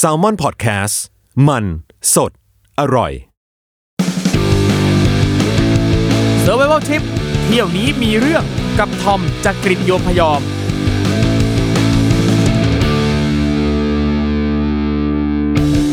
[0.00, 0.96] s a l ม o n PODCAST
[1.48, 1.64] มัน
[2.14, 2.32] สด
[2.80, 3.12] อร่อย
[6.44, 7.02] s u r v i v a l Trip
[7.44, 8.44] เที่ยวนี้มีเรื่อง
[8.78, 10.42] กับทอมจากกรีฑโยมพยอม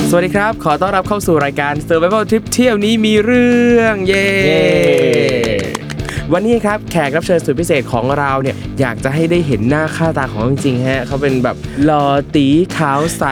[0.09, 5.38] สวัสดีครับ ขอต้อนรับเข้าสู่รายการ Survival Trip เที่ยวนี้มีเรื่อง เย้
[6.33, 12.05] วันนี้ครับแขกรับเชิญสุดพิเศษของเราเนี่ยอยากจะให้ได้เห็นหน้าค่าตาของเขาจริงๆฮะเขาเป็นแบบหล่อ
[12.35, 12.47] ตี
[12.77, 13.23] ขาวใส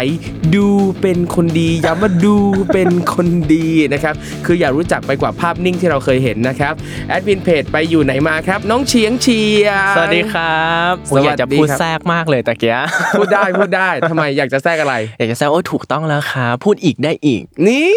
[0.55, 0.67] ดู
[1.01, 2.37] เป็นคนดีย้ำว่าดู
[2.73, 4.15] เป็นคนดีนะครับ
[4.45, 6.73] คืออยากรู้จักไปกว่าภาพนิ่งที่เราเคยเห็นนะครับ
[7.09, 12.77] แอดมินเพจไปอยู่ไหนมาครับ น้องเฉียงเฉียงสวัสดีครับสวัสดีอยากจะพูดครับแทรกมากเลยตะเกีย
[13.19, 17.91] พูดได้พูดได้ทำไมอยากจะแทรกอะไร อยากจะแซวโอ้ยถูกต้องแล้วครับพูดอีกได้อีก นี่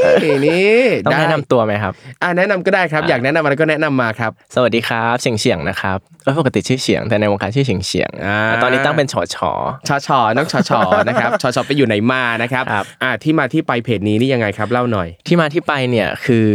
[0.47, 9.53] นี่ต้องได้แนะนำตัวไหมครับอ่าแนะนำก็ได้ครับ อยากแนะนำอะไรก็แนะนำมาครับ สวัสดีครับเฉียงเฉียงนะครับเอ้ยปกติชื่อเฉียงแต่ในวงการชื่อเฉียงเฉียงอ่าแต่ตอนนี้ตั้งเป็นฉอฉอ
[9.89, 16.49] ชอชอน้องชอชอนะครับชอชอไปอยู่ไหนมานะครับครับอ่าที่มาที่ไปเพจนี้นี่ยังไงครับเล่าหน่อย ที่มาที่ไปเนี่ยคือ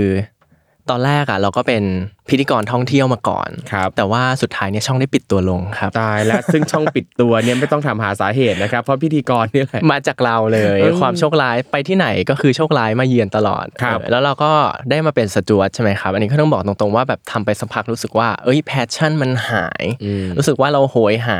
[0.90, 1.84] ตอนแรกอะเราก็เป็น
[2.30, 14.52] พิธีกรท่องเที่ยวมาก่อนครับแต่ว่าสุดท้ายเนี่ยช่องได้ปิดตัวลงครับตายแล้วซึ่งช่องปิดตัวเนี่ยไม่ต้องถามหาสาเหตุนะครับเพราะพิธีกรนี่แหละมาจากเราเลยเออความโชคร้ายไปที่ไหนก็คือโชคร้ายมาเยือนตลอดครับเออแล้วเราก็
[14.90, 21.40] ได้มาเป็น steward ใช่ไหมครับอันนี้ก็ต้องบอกตรงๆว่าแบบทำไปสักพักรู้สึกว่า เอ้ย passion มันหายอืมรู้สึกว่าเราโหยหา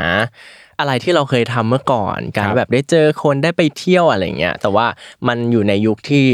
[0.80, 4.86] อะไรที่เราเคยทำเมื่อก่อน การครับแบบได้เจอคนได้ไปเที่ยวอะไรเงี้ยแต่ว่า
[5.28, 6.26] มันอยู่ในยุคที่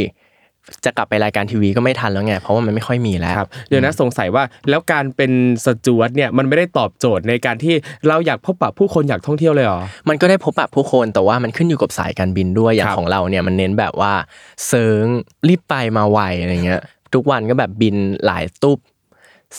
[0.85, 5.33] จะกลับไปรายการทีวีก็ไม่ทันแล้วไงเพราะว่ามันไม่ค่อยมีแล้วครับเดี๋ยวนะสงสัยว่าแล้วการเป็น
[5.65, 7.75] steward เนี่ยมันไม่ได้ตอบโจทย์ในการที่
[8.09, 14.13] เราอยากพบปะผู้คนอยากท่องเที่ยวเลยเหรอมันก็ได้พบปะผู้คนแต่ว่ามันขึ้นอยู่กับสายการบินด้วยอย่างครับของเราเนี่ยมันเน้นแบบว่า
[14.67, 15.05] เชิง
[15.49, 16.81] รีบไปมาไวอะไรเงี้ย
[17.15, 18.79] ทุกวันก็แบบบินหลายตุบ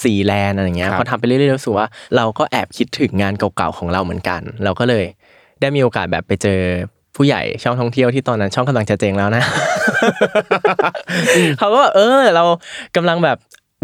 [0.03, 5.05] สี่ land อะไรเงี้ยครับพอทำไปเรื่อยๆรู้สึกว่าเราก็แอบคิดถึงงานเก่าๆของเราเหมือนกัน เราก็เลย
[5.61, 6.59] ได้มีโอกาสแบบไปเจอ
[7.15, 9.43] ผู้ใหญ่ช่องท่องเที่ยวที่ตอนนั้นช่องกำลังจะเจ๊งแล้วนะ
[11.59, 12.43] เขาก็เออ เรา
[12.95, 13.37] กำลังแบบ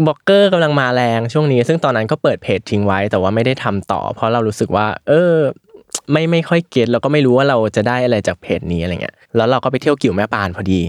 [0.06, 5.34] บล็อกเกอร์กำลังมาแรงช่วงนี้ ซึ่งตอนนั้นก็เปิดเพจทิ้งไว้ แต่ว่าไม่ได้ทำต่อ เพราะเรารู้สึกว่า เออ
[6.12, 10.80] ไม่ไม่ค่อย get แล้วก็ไม่รู้ว่าเราจะได้อะไรจากเพจนี้อะไรเงี้ยแล้วเราก็ไปเที่ยวกิ่วแม่ปานพอดี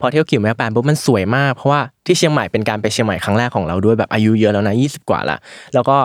[0.00, 5.36] พอเที่ยวกิ่วแม่ปานปุ๊บมันสวยมากเพราะว่าที่เชียงใหม่เป็นการไปเชียงใหม่ครั้งแรกของเราด้วยแบบอายุเยอะแล้วนะ20 กว่าละ
[5.74, 5.96] แล้วก็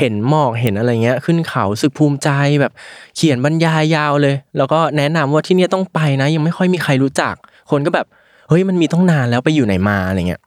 [0.00, 2.28] เห็นหมอกเห็นอะไรเงี้ย ขึ้นเขาสึกภูมิใจ
[2.60, 2.72] แบบ
[3.16, 7.34] เขียนบรรยายยาวเลย แล้วก็แนะนำว่าที่นี่ต้องไปนะ ยังไม่ค่อยมีใครรู้จัก
[7.72, 8.06] คนก็แบบ
[8.48, 10.40] เฮ้ยมันมีต้องนานแล้วไปอยู่ไหนมาอะไรเงี้ย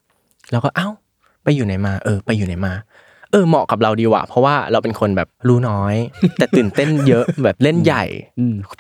[0.52, 0.88] เราก็เอ้า
[1.44, 2.74] ไปอยู่ไหนมา เออ ไปอยู่ไหนมา
[3.32, 5.96] เออเหมาะกับเราดีว่ะเพราะว่าเราเป็นคนแบบรู้น้อย
[6.38, 8.04] แต่ตื่นเต้นเยอะแบบเล่นใหญ่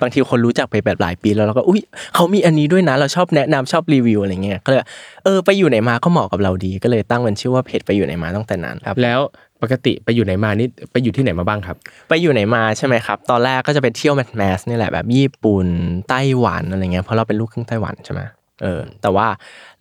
[0.01, 1.81] บางทีคนรู้จักไปแบบหลายปีแล้วเราก็อุ้ย
[2.15, 4.79] เขามีอันนี้ด้วยนะ เราชอบแนะนำชอบรีวิวอะไรเงี้ยก็เลย
[5.23, 9.19] เออไปอยู่ไหนมาก็เหมาะกับเราดี ก็เลยตั้งเป็นชื่อว่าเพจไปอยู่ไหนมาตั้งแต่นั้นครับแล้ว
[9.61, 11.77] ปกติไปอยู่ไหนมานี่ไปอยู่ที่ไหนมาบ้างครับ
[12.09, 15.67] ไปอยู่ไหนมาใช่ไหมครับ ตอนแรกก็จะไปเที่ยวแมสแมสนี่แหละแบบญี่ปุ่น
[16.09, 18.21] ไต้หวันอะไรเงี้ยเพราะเราเป็นลูกครึ่งไต้หวันใช่ไหม
[18.63, 19.27] เออ แต่ว่า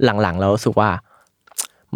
[0.05, 0.91] หลังๆเราสึกว่า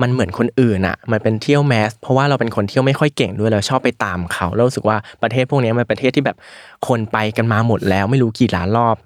[0.03, 6.37] มันเหมือนคนอื่นอะมันเป็นเที่ยวแมส เพราะว่าเราเป็นคนเที่ยวไม่ค่อยเก่งด้วยเราชอบไปตามเขาเราสึกว่าประเทศพวกนี้มันเป็นประเทศที่แบบ
[6.89, 8.97] คนไปกันมาหมดแล้วไม่รู้กี่ล้านรอบ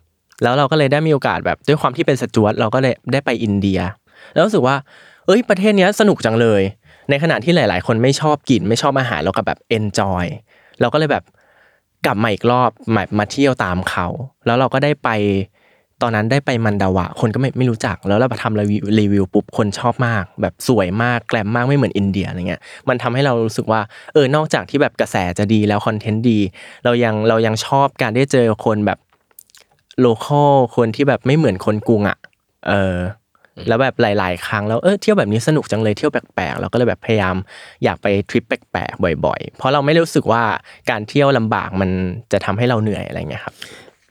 [0.42, 3.80] แล้วเราก็เลยได้มีโอกาสแบบด้วยความที่เป็นสจวตเราก็เลยได้ไปอินเดีย
[4.34, 4.76] แล้วรู้สึกว่า
[5.26, 6.62] เอ้ยประเทศนี้สนุกจังเลย
[7.10, 10.24] ในขณะที่หลาย ๆ คนไม่ชอบกินไม่ชอบอาหารเราก็แบบเอนจอย
[10.80, 11.24] เราก็เลยแบบ
[12.06, 14.06] กลับมาอีกรอบมามาเที่ยวตามเขา
[14.46, 15.08] แล้วเราก็ได้ไป
[16.02, 23.80] ตอนนั้นได้ไปมันดาวะ คนก็ไม่ไม่รู้จักแล้วเราไปทำรีวิวรีวิวปุ๊บคนชอบมาก แบบสวยมากแกลมมากไม่เหมือนอินเดียอะไรเงี้ยมันทำให้เรารู้สึกว่า
[24.12, 26.38] เออนอกจากที่แบบกระแสจะดีแล้วคอนเทนต์ดี
[26.84, 28.98] เรายังเรายังชอบการได้เจอคนแบบ
[30.00, 32.18] โลคอลคนที่แบบไม่เหมือนคนกรุงอะ
[32.68, 32.96] เออ
[33.68, 37.36] แล้วแบบหลาย ๆ ครั้งแล้วเออเที่ยวแบบนี้สนุกจังเลยเที่ยวแปลกๆเราก็เลยแบบพยายาม
[37.84, 40.42] อยากไปทริปแปลกๆบ่อย ๆ เพราะเราไม่รู้สึกว่า
[40.90, 41.90] การเที่ยวลำบากมัน
[42.32, 43.54] จะทำให้เราเหนื่อยอะไรเงี้ยครับ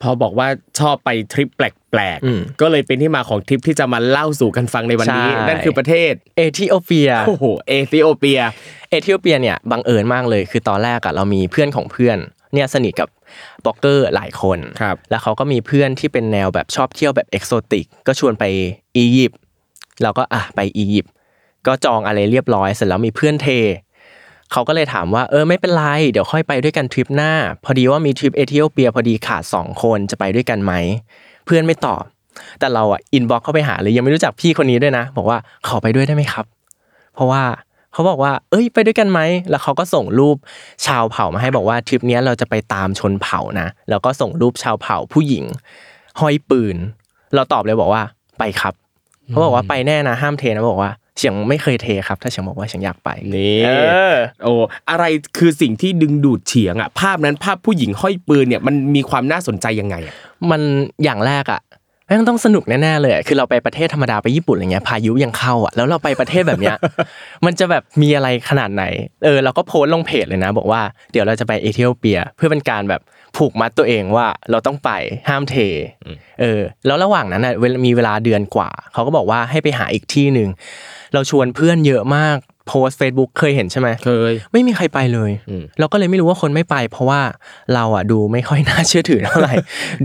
[0.02, 0.47] พอบอกว่า
[0.79, 8.40] ชอบไปทริปแปลกอืมๆก็เลยเป็นที่มาของทริปที่จะมาเล่าสู่กันฟังในวันนี้ใช่นั่นคือประเทศเอธิโอเปียโอ้โหเอธิโอเปีย
[8.90, 12.18] เอธิโอเปียเนี่ยบังเอิญมากเลย คือตอนแรกอะเรามีเพื่อนของเพื่อน
[12.53, 13.09] เนี่ยสนิทกับ
[13.66, 18.43] บล็อกเกอร์หลายคนครับแล้วเขาก็มีเพื่อนที่เป็นแนวแบบชอบเที่ยวแบบ exotic ก็ชวนไป
[18.97, 19.40] อียิปต์
[20.03, 21.11] เราก็อะไปอียิปต์
[21.67, 23.47] ก็จองอะไรเรียบร้อยเสร็จแล้วมีเพื่อนเท
[24.52, 27.31] เขาก็เลยถามว่าเออไม่เป็นไรเดี๋ยวค่อยไปด้วยกันทริปหน้า
[27.64, 30.73] พอดีว่ามีทริปเอธิโอเปียพอดีขาดสองคนจะไปด้วยกันไหม
[31.46, 32.03] เพื่อนไม่ตอบ
[32.59, 35.37] แต่เราอะอินบ็อกเข้าไปหาเลยยังไม่รู้จักพี่คนนี้ด้วยนะ บอกว่า
[35.67, 36.46] ขอไปด้วยได้ไหมครับ
[37.16, 37.43] เพราะว่า
[37.93, 40.38] เขาบอกว่า เอ้ย ไปด้วยกันไหม แล้วเขาก็ส่งรูป
[40.85, 45.46] ชาวเผ่ามาให้บอกว่าทริปเนี้ยเราจะไปตามชนเผ่านะ แล้วก็ส่งรูปชาวเผ่าผู้หญิง
[46.22, 46.78] ห้อยปืน
[47.35, 48.03] เราตอบเลยบอกว่า
[48.40, 48.73] ไปครับ
[49.28, 53.70] เขาบอกว่าไปแน่นะห้ามเทนะบอกว่าเฉียงไม่เคยเทครับ ถ้าเฉียงบอกว่าเฉียงอยากไปนี่เอ
[54.14, 54.53] อโอ้
[54.90, 55.03] อะไร
[55.38, 60.16] คือสิ่งที่ดึงดูดเฉียงอะภาพนั้นภาพผู้หญิงห้อยปืนเนี่ยมันมีความน่าสนใจยังไงอะ
[60.52, 60.61] มัน
[61.03, 66.78] อย่างแรกอะแม่งต้องสนุกแน่ๆเลยอะคือเราไปประเทศธรรมดาไปญี่ปุ่นอะไรเงี้ยพายุยังเข้าอะแล้วเราไปประเทศแบบเนี้ย
[67.46, 68.84] มันจะแบบมีอะไรขนาดไหน
[69.25, 70.81] เออเราก็โพสต์ลงเพจเลยนะ บอกว่า
[71.11, 73.02] เดี๋ยวเราจะไปเอธิโอเปีย เพื่อเป็นการแบบ
[73.37, 74.90] ผูกมัดตัวเองว่าเราต้องไป
[75.29, 75.55] ห้ามเท
[76.41, 80.49] เออแล้วระหว่างนั้นอะเวลามีเวลาเดือนกว่าเขาก็บอกว่าให้ไปหาอีกที่หนึ่ง
[81.14, 82.37] เราชวนเพื่อนเยอะมาก
[82.67, 87.22] โพสเฟซบุ๊กเคยเห็นใช่ไหมเคย ไม่มีใครไปเลยอืมเราก็เลยไม่รู้ว่าคนไม่ไป เพราะว่า
[87.73, 89.53] เราอะดูไม่ค่อยน่าเชื่อถือเท่าไหร่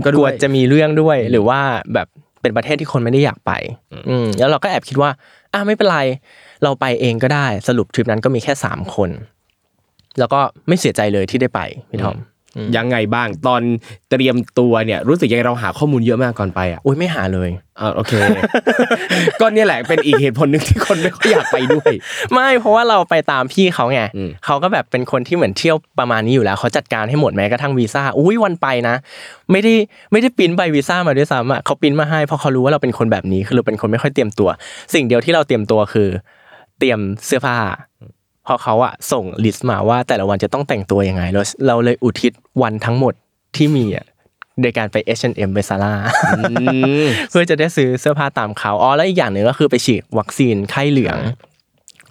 [0.05, 1.59] ก็ด้วยกลัวจะมีเรื่องด้วย หรือว่า
[1.93, 2.07] แบบ
[2.41, 3.51] เป็นประเทศที่คนไม่ได้อยากไป
[4.09, 5.09] อืมแล้วเราก็แอบคิดว่า
[5.53, 5.99] อะไม่เป็นไร
[6.63, 9.09] เราไปเองก็ได้สรุปทริปนั้นก็มีแค่สามคน
[10.19, 12.17] แล้วก็ไม่เสียใจเลยที่ได้ไปพี่ทอม
[12.77, 13.61] ยังไงบ้างตอน
[14.09, 17.49] เตรียมตัวเนี่ยรู้สึกยังไงเราหาข้อมูลเยอะมากก่อนไปอะอุ้ยไม่หาเลย
[17.79, 18.13] อ่าโอเค
[19.39, 21.91] ก็เนี่ยแหละเป็นอีกเหตุผลหนึ่งที่คนไม่ค่อยอยากไปด้วย
[22.33, 28.95] ไม่เพราะว่าเราไปตามพี่เขาไงอืมเขาก็แบบเป็นคนที่เหมือนเที่ยวประมาณนี้อยู่แล้วเขาจัดการให้หมดแม้กระทั่งวีซ่าอุ้ยวันไปนะ
[29.51, 29.73] ไม่ได้
[30.11, 34.49] ไม่ได้ปริ้นใบวีซ่ามาด้วยซ้ำอะเขาปริ้นมาให้เพราะเขารู้ว่าเราเป็นคนแบบนี้คือเราเป็นคนไม่ค่อยเตรียมตัว
[34.93, 36.09] สิ่งเดียวที่เราเตรียมตัวคือ
[36.79, 37.57] เตรียมเสื้อผ้า
[38.47, 43.13] เพราะเขาอะส่งลิสต์มาว่าแต่ละวันจะต้องแต่งตัวยังไงเราเราเลยอุทิศวันทั้งหมด
[43.55, 44.05] ที่มีอะ
[44.61, 45.93] โดยการไป H&M ไปซาร่า
[47.29, 51.17] เพื่อจะได้ซื้อเสื้อผ้าตามเขาอ๋อแล้วอีกอย่างหนึ่งก็คือไปฉีดวัคซีนไข้เหลือง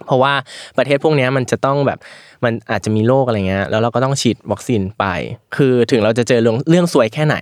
[0.05, 0.33] เพราะว่า
[0.77, 1.99] ประเทศพวกเนี้ยมันจะต้องแบบ
[2.43, 5.05] มันอาจจะมีโรคอะไรเงี้ยแล้วเราก็ต้องฉีดวัคซีนไป
[5.55, 7.37] คือถึงเราจะเจอเรื่องเรื่องซวยแค่ไหน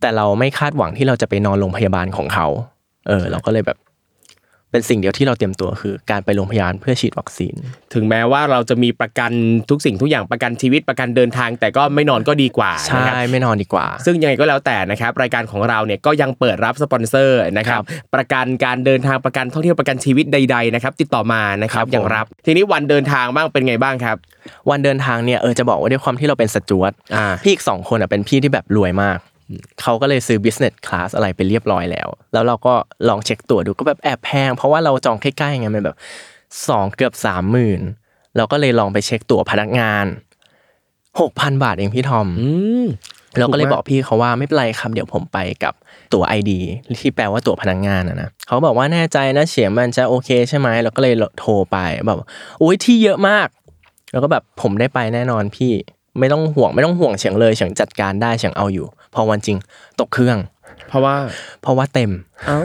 [0.00, 2.46] แต่เราไม่คาดหวังที่เราจะไปนอนโรงพยาบาลของเขา
[3.08, 3.78] เออ เราก็เลยแบบ
[4.74, 7.54] เป็นสิ่งเดียวที่เราเตรียมตัวคือการไปโรงพยาบาลเพื่อฉีดวัคซีน
[7.94, 9.32] ถึงแม้ว่าเราจะมีประกัน
[9.70, 17.82] ทุกสิ่งทุกอย่างประกันชีวิตประกันเดินทาง แต่ก็ไม่นอนก็ดีกว่าใช่นะครับไม่นอนดีกว่า ซึ่งยังไงก็แล้วแต่นะครับรายการของเราเนี่ยก็ยังเปิดรับสปอนเซอร์นะครับ
[18.14, 24.16] ประกันการเดินทางประกันท่องเที่ยวประกันชีวิตใดๆนะครับติดต่อมานะครับครับผมอย่างรับ ทีนี้วันเดินทางบ้างเป็นไงบ้างครับ
[24.70, 29.18] วันเดินทางเนี่ยเออจะบอกว่าด้วยความที่เราเป็นสจวตอ่าพี่อีกสองคนอะเป็นพี่ที่แบบรวยมาก
[29.80, 32.74] เขาก็เลยซื้อ business class อะไรไปเรียบร้อยแล้ว แล้วเราก็
[33.08, 35.96] ลองเช็คตั๋วดูก็แบบแอบแพง เพราะว่าเราจองใกล้ๆไงมันแบบ
[36.68, 37.80] สองเกือบสามหมื่น
[38.36, 40.06] เราก็เลยลองไปเช็คตั๋วพนักงาน
[41.20, 42.48] หกพันบาทเองพี่ทอมอื
[42.84, 42.86] ม
[43.38, 45.74] เราก็เลยถูกมากบอกพี่เขาว่าไม่เป็นไรครับเดี๋ยวผมไปกับ
[46.12, 46.50] ตั๋ว ID
[47.00, 51.76] ที่แปลว่าตั๋วพนักงานนะนะเขาบอกว่าแน่ใจนะเฉียงมันจะโอเคใช่ไหมเราก็เลยโทรไป
[52.06, 52.18] แบบ
[52.58, 53.48] โอ้ยที่เยอะมาก
[54.12, 55.72] แล้วก็แบบผมได้ไปแน่นอนพี่
[56.18, 59.58] ไม่ต้องห่วงไม่ต้องห่วงเฉียงเลยเฉียงจัดการได้เฉียงเอาอยู่ พอวันจริง
[60.00, 60.38] ตกเครื่อง
[60.88, 61.14] เพราะว่า
[61.62, 62.10] เพราะว่าเต็ม
[62.46, 62.58] เอ้า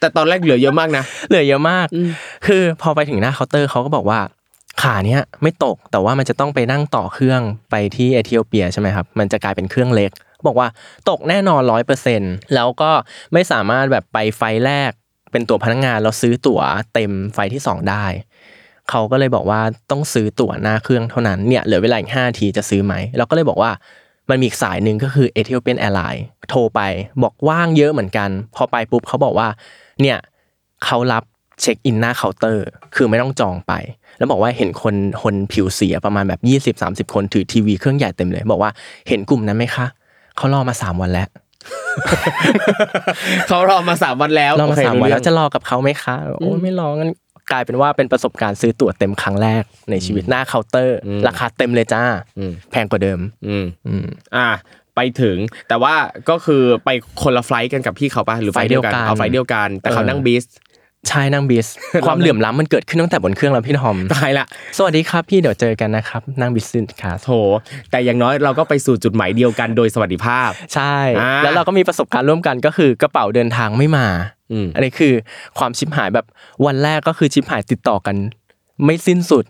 [0.00, 1.86] แต่ตอนแรกเหลือเยอะมากนะเหลือเยอะมาก
[2.46, 4.20] คือพอไปถึงหน้าเคาน์เตอร์เขาก็บอกว่า
[4.82, 7.40] ขาเนี้ยไม่ตกแต่ว่ามันจะต้องไปนั่งต่อเครื่อง
[7.70, 10.10] ไปที่เอธิโอเปียใช่ไหมครับ มันจะกลายเป็นเครื่องเล็ก
[10.46, 10.68] บอกว่า
[11.08, 12.22] ตกแน่นอนร้อยเปอร์เซ็น
[12.54, 12.90] แล้วก็
[13.32, 14.90] ไม่สามารถแบบไปไฟแรก
[15.32, 16.60] เป็นตั๋วพนักงานเราซื้อตั๋ว
[16.94, 18.04] เต็มไฟที่สองได้
[18.90, 19.60] เขาก็เลยบอกว่า
[19.90, 23.70] ต้องซื้อตั๋วหน้าเครื่องเท่านั้นเนี่ยเหลือเวลาอีกห้านาทีจะซื้อไหมเราก็เลยบอกว่า
[24.30, 26.80] มันมีอีกสายหนึ่งก็คือ Ethiopian Airlines โทรไป
[27.22, 29.48] บอกว่างเยอะเหมือนกัน พอไปปุ๊บเขาบอกว่า
[30.00, 30.18] เนี่ย
[30.84, 31.24] เขารับ
[31.60, 33.72] เช็คอินหน้าเคาน์เตอร์ คือไม่ต้องจองไป
[34.18, 36.40] แล้วบอกว่าเห็นคนคนผิวเสียประมาณแบบ
[37.06, 38.70] 20-30 คนถือทีวีเครื่องใหญ่เต็มเลย บอกว่า
[39.08, 39.86] เห็นกลุ่มนั้นไหมคะ
[40.36, 41.28] เขารอมาสามวันแล้ว
[43.48, 47.10] เขารอมาสามวันแล้วรอมาโเคสามวันเรื่แล้องวจะรอกับเขาไหมคะโอ้ไม่รองั้น
[47.50, 50.98] กลายเป็นว่าเป็นประสบการณ์ซื้อตั๋วเต็มครั้งแรกในชีวิตหน้าเคาน์เตอร์
[51.28, 52.02] ราคาเต็มเลยจ้า
[52.38, 54.06] อืมแพงกว่าเดิมอืมอืม
[54.36, 54.48] อ่า
[54.96, 55.36] ไปถึง
[55.68, 55.94] แต่ว่า
[56.30, 56.90] ก็คือไป
[57.22, 60.44] คนละไฟลท์กันกับพี่เขาปะหรือไฟล์เดียวกันไฟล์เดียวกันเอาไฟล์เดียวกันแต่เขาเออนั่งบิส
[61.08, 61.66] ใช่นั่งบิส
[62.06, 64.46] ความเหลื่อมล้ำมันเกิดขึ้นตั้งแต่บนเครื่องแล้วพี่ทอมตายละ
[64.78, 67.28] สวัสดีครับพี่เดี๋ยวเจอกันนะครับนั่งบิสซินคลาสโถ
[67.90, 74.06] แต่อย่างน้อยเราก็ไปสู่จุดหมายเดียวกันโดยสวัสดิภาพ ใช่อ่าแล้วเราก็มีประสบการณ์ร่วมกันก็คือกระเป๋าเดินทางไม่มา
[74.52, 75.14] อืมอันนี้คือ
[75.58, 76.26] ความชิบหายแบบ
[76.66, 78.16] วันแรกก็คือชิบหายติดต่อกัน
[78.84, 79.44] ไม่สิ้นสุด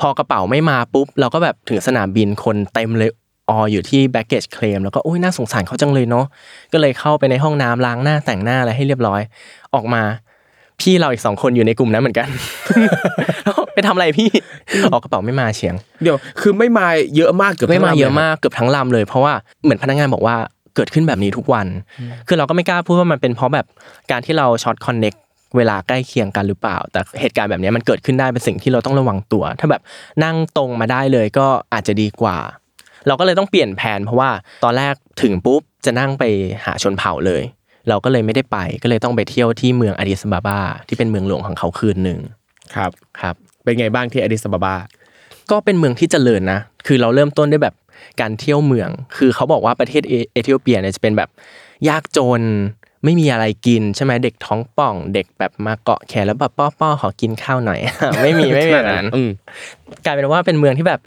[0.00, 3.10] พอกระเป๋าไม่มาปุ๊บ เราก็แบบถึงสนามบินคนเต็มเลย
[3.50, 6.26] อออยู่ที่ baggage claim แล้วก็โอ้ยน่าสงสารเขาจังเลยเนาะ
[6.72, 9.20] ก็เลยเข้าไปในห้องน้ำล้างหน้าแต่งหน้าอะไรให้เรียบร้อย
[9.74, 10.02] ออกมา
[10.80, 12.28] พี่เราอีกสองคนอยู่ในกลุ่มนั้นเหมือนกัน
[13.74, 14.28] ไปทำอะไรพี่
[14.92, 20.36] ออกกระเป๋าไม่มาเฉียง เดี๋ยวคือไม่มาเยอะมากเกือบไม่มาทั้งลำเยอะมากเกือบทั้งลำเลย เพราะว่าเหมือนพนักงานบอกว่า
[20.76, 21.66] เกิดขึ้นแบบนี้ทุกวัน
[22.28, 23.66] คือเราก็ไม่กล้าพูดว่ามันเป็นเพราะแบบ
[24.10, 25.14] การที่เรา short connect
[25.56, 29.82] เวลาใกล้เคียงกันหรือเปล่า แต่เหตุการณ์แบบนี้มันเกิดขึ้นได้เป็นสิ่งที่เราต้องระวังตัว ถ้าแบบ
[30.24, 32.36] นั่งตรงมาได้เลยก็อาจจะดีกว่า
[33.06, 34.30] เราก็เลยต้องเปลี่ยนแผนเพราะว่า
[34.64, 36.24] ตอนแรกถึงปุ๊บจะนั่งไป
[36.64, 37.42] หาชนเผ่าเลย
[37.88, 42.18] เราก็เลยไม่ได้ไป ก็เลยต้องไปเที่ยวที่เมืองอาดิสบาบาที่เป็นเมืองหลวงของเขาคืนหนึ่ง
[42.74, 42.90] ครับ
[43.20, 44.74] ครับ เป็นไงบ้างที่อดิสบาบา
[45.50, 47.74] ก็เป็นเมืองที่เจริญนะ คือเราเริ่มต้นด้วยแบบ
[48.20, 51.28] การเที่ยวเมือง คือเขาบอกว่าประเทศเอเอธิโอเปียเนี่ยจะเป็นแบบ
[51.88, 52.42] ยากจน
[53.04, 57.80] ไม่มีอะไรกินใช่ไหมเด็กท้องป่อง เด็กแบบมาเกาะแขนแล้วแบบป้อป้อขอกินข้าวหน่อย
[58.22, 59.30] ไม่มีไม่มีแบบนั้นอืม
[60.04, 61.00] กลายเป็นว่าเป็นเมืองที่แบบ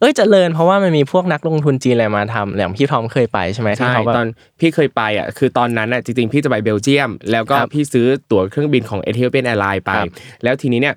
[0.00, 4.26] เอ้ยเจริญเพราะว่ามันมีพวกนักลงทุนจีนอะไรมาทำอย่างพี่ทอมเคยไปใช่ไหมที่ใช่เขาแบบตอน
[4.60, 10.08] พี่เคยไปอะคือตอนนั้นอะจริงๆพี่จะไปเบลเยียม แล้วก็ครับพี่ซื้อตั๋วเครื่องบินของเอธิโอเปียนแอร์ไลน์ไปครับ
[10.44, 10.94] แล้วทีนี้เนี่ย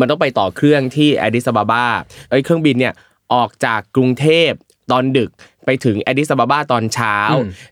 [0.00, 1.84] มันต้องไปต่อเครื่องที่แอดิสบาบา
[2.30, 2.94] เอ้ยเครื่องบินเนี่ย
[3.34, 4.50] ออกจากกรุงเทพ
[4.92, 5.30] ตอนดึก
[5.66, 7.16] ไปถึงแอดิสบาบาตอนเช้า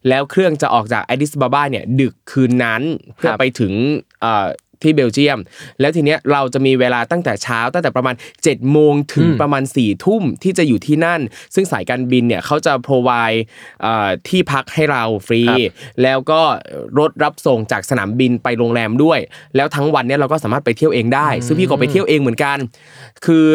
[0.09, 2.83] แล้วเครื่องจะออกจากแอดิสบาบาเนี่ยดึกคืนนั้น
[3.17, 3.73] เพื่อครับไปถึง
[4.21, 4.47] เอ่อ
[4.85, 5.39] ที่เบลเยียม
[5.81, 11.21] แล้วทีเนี้ยเราจะมีเวลาตั้งแต่เช้าตั้งแต่ประมาณเจ็ดโมงถึงประมาณสี่ทุ่มที่จะอยู่ที่นั่น
[11.55, 13.41] ซึ่งสายการบินเนี่ยเขาจะ provide
[13.83, 15.59] เอ่อที่พักให้เราฟรีครับ
[16.03, 16.41] แล้วก็
[16.99, 19.19] รถรับส่งจากสนามบินไปโรงแรมด้วย
[19.57, 22.59] แล้วทั้งวันเนี่ยเราก็สามารถไปเที่ยวเองได้ ซึ่งพี่ก็ไปเที่ยวเองเหมือนกัน
[23.27, 23.47] คือ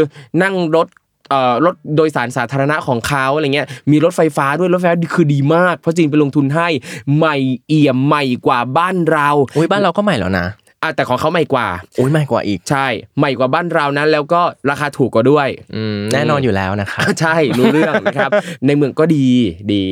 [0.43, 0.87] นั่งรถ
[1.29, 6.67] เอ่อรถโดยสารสาธารณะของเขาอะไรเงี้ยมีรถไฟฟ้าด้วยรถไฟฟ้าคือดีมาก เพราะจีนไปลงทุนให้
[7.15, 7.35] ใหม่
[7.67, 10.47] เอี่ยมใหม่กว่าบ้านเราอุ้ยบ้านเราก็ใหม่แล้วนะ
[10.87, 11.67] อะแต่ของเขาใหม่กว่า
[11.99, 12.87] อุ้ยใหม่กว่าอีก ใช่
[13.19, 18.31] ใหม่กว่าบ้านเรานั้นแล้วก็ราคาถูกกว่าด้วยอืมแน่นอนอยู่แล้วนะครับใช่รู้เรื่องนะครับ
[18.67, 19.25] ในเมืองก็ดี
[19.73, 19.83] ดี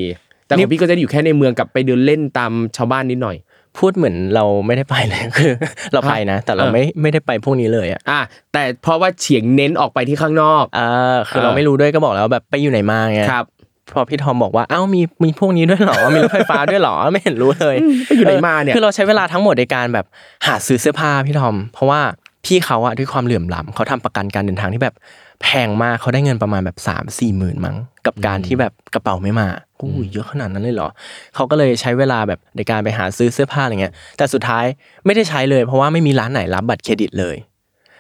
[0.48, 3.38] แต่ขนี่องพี่ก็จะอยู่แค่ในเมืองกับไปเดินเล่นตามชาวบ้านนิดหน่อย
[3.78, 5.54] พูดเหมือนเราไม่ได้ไปเลยคือ
[5.94, 8.22] เราไปนะ แต่เราเออไม่ไม่ได้ไปพวกนี้เลยอะอะ
[8.54, 13.46] แต่เพราะว่าเฉียงเน้นออกไปที่ข้างนอกอ่าคือเออเราไม่รู้ด้วยก็บอกแล้วแบบไปอยู่ไหนมาไงครับ
[13.94, 17.76] พอพี่ทอมบอกว่าเอ้ามีมีพวกนี้ด้วยเหรอมีรถไฟฟ้าด้วยเหรอไม่เห็นรู้เลย
[18.08, 20.06] ไปอยู่ไหนมาเนี่ยคือเราใช้เวลาทั้งหมดในการแบบ
[20.48, 22.02] หาซื้อเสื้อผ้าพี่ทอม เพราะว่า
[22.46, 24.96] พี่เขาอะด้วยความเหลื่อมล้ำเขาทำประกันการเดินทางที่แบบ
[25.42, 29.48] แพงมากเขาได้เงินประมาณแบบสามสี่หมื่นมั้งกับการที่แบบกระเป๋าไม่มา
[29.80, 30.90] อู้ยเยอะขนาดนั้นเลยเหรอ
[31.36, 34.66] เขาก็เลยใช้เวลาแบบในการไปหาซื้อเสื้อผ้าอะไรเงี้ย แต่สุดท้าย
[35.06, 37.36] ไม่ได้ใช้เลย เพราะว่าไม่มีร้านไหนรับบัตรเครดิตเลย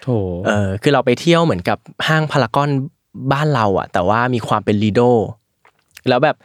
[0.04, 0.08] โถ
[0.48, 1.77] เออคือเราไปเที่ยวเหมือนกับ
[2.08, 2.70] ห้างพารากอน
[3.34, 5.01] บ้านเราอะแต่ว่ามีความเป็นลีโด
[6.10, 6.36] แล้วแบบ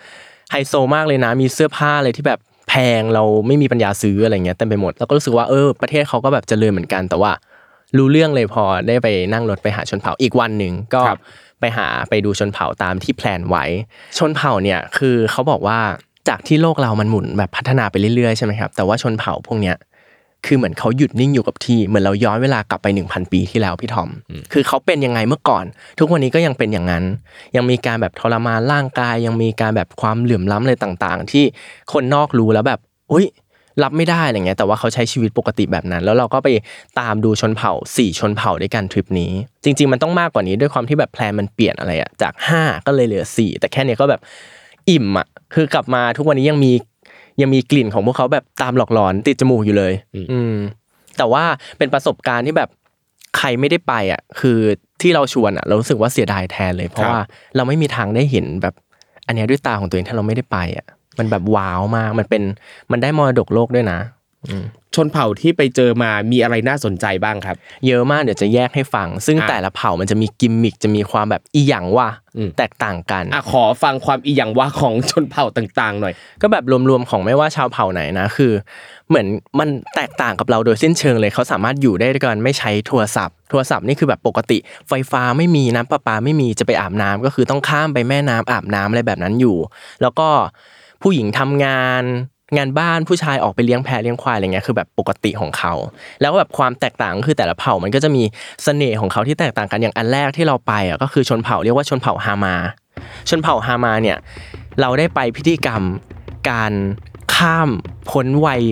[0.50, 7.32] ไฮโซมากเลยนะมีเสื้อผ้าอะไรที่แบบแพงเราไม่มีปัญญาซื้ออะไรเงี้ยเต็มไปหมดแล้วก็รู้สึกว่าเออประเทศเขาก็แบบเจริญเหมือนกันแต่ว่า
[7.96, 11.18] รู้เรื่องเลยพอได้ไปนั่งรถไปหาชนเผ่าอีกวันหนึ่งก็ครับ
[11.60, 13.64] ไปหาไปดูชนเผ่าตามที่แพลนไว้
[14.18, 15.78] ชนเผ่าเนี่ยคือเขาบอกว่า
[16.28, 19.76] จากที่โลกเรามันหมุนแบบพัฒนาไปเรื่อยๆใช่ไหมครับแต่ว่าชนเผ่าพวกเนี้ย
[20.46, 24.08] คือเหมือนเขาหยุดนิ่งอยู่กับที่เหมือนเราย้อนเวลากลับไป 1,000 ปีที่แล้วพี่ทอม
[24.52, 25.64] คือเขาเป็นยังไงเมื่อก่อน
[25.98, 27.04] ทุกวันนี้ก็ยังเป็นอย่างนั้น
[27.56, 31.44] ยังมีการแบบทรมานร่างกาย ยังมีการแบบความเหลื่อมล้ำอะไรต่างๆ ที่
[31.92, 32.80] คนนอกรู้แล้วแบบ
[33.12, 33.26] อุ้ย
[33.82, 36.48] รับไม่ได้อะไรเงี้ยแต่ว่าเขาใช้ชีวิตปกติแบบนั้น แล้วเราก็ไป
[37.00, 39.32] ตามดูชนเผ่าสี่ชนเผ่าด้วยกันทริปนี้
[39.64, 44.20] จริง ๆ มันต้องมากกว่านี้ด้วยความที่แบบแพลนมันเปลี่ยนอะไรอะจากห้าก็เลยเหลือสี่แต่แค่เนี้ยก็แบบ
[44.90, 46.72] อิ่มอะคือกลับมาทุกวันนี้ยังมี
[47.42, 49.92] ยังมีกลิ่นของพวกเขาแบบตามหลอกหลอนติดจมูกอยู่เลย
[50.32, 50.54] อืม
[51.18, 51.44] แต่ว่า
[51.78, 52.68] เป็นประสบการณ์ที่แบบ
[53.38, 54.58] ใครไม่ได้ไปอะ คือ
[55.00, 57.22] ที่เราชวนอะ เรารู้สึกว่าเสียดายแทนเลย เพราะครับว่า
[57.56, 58.74] เราไม่มีทางได้เห็นแบบ
[59.26, 60.86] อันเนี้ยด้วยตาของตัวเองถ้าเราไม่ได้ไปอะ
[61.18, 62.42] มันแบบว้าวมากมันเป็น
[62.90, 63.98] มันได้มรดกโลกด้วยนะ
[64.94, 67.56] ชนเผ่าที่ไปเจอมามีอะไรน่าสนใจบ้างครับ
[67.86, 78.52] เยอะมากเดี๋ยวจะแยกให้ฟัง ซึ่งอะแต่ละเผ่ามันจะมีกิมมิคจะมีความแบบอีหยังว่าอืมแตกต่างกันอะขอฟังความอีหยังว่าของชนเผ่าต่างๆ หน่อย ก็แบบรวมๆของไม่ว่าชาวเผ่าไหนนะคือ
[79.08, 79.26] เหมือน
[79.58, 89.56] มันแตกต่างกับเราโดยสิ้นเชิงเลยเขาสามารถอยู่ได้ด้วยกันไม่ใช้โทรศัพท์โทรศัพท์นี่คือแบบปกติ ไฟฟ้าไม่มีน้ำประปาไม่มีจะไปอาบน้ำก็คือต้องข้ามไปแม่น้ำอาบน้ำอะไรแบบนั้นอยู่
[90.02, 90.28] แล้วก็
[91.02, 92.04] ผู้หญิงทำงาน
[92.56, 95.74] งานบ้านผู้ชายออกไปเลี้ยงแพะเลี้ยงควายอะไรเงี้ยคือแบบปกติของเขา
[96.20, 98.22] แล้วแบบความแตกต่างคือแต่ละเผ่ามันก็จะมี
[98.64, 102.56] เสน่ห์ของเขาที่แตกต่างกันอย่างอันแรกที่เราไปอะก็คือชนเผ่าเรียกว่าชนเผ่าฮามา
[103.28, 104.18] ชนเผ่าฮามาเนี่ย
[104.80, 105.82] เราได้ไปพิธีกรรม
[106.50, 106.72] การ
[107.34, 107.70] ข้าม
[108.10, 108.62] พ้นวัย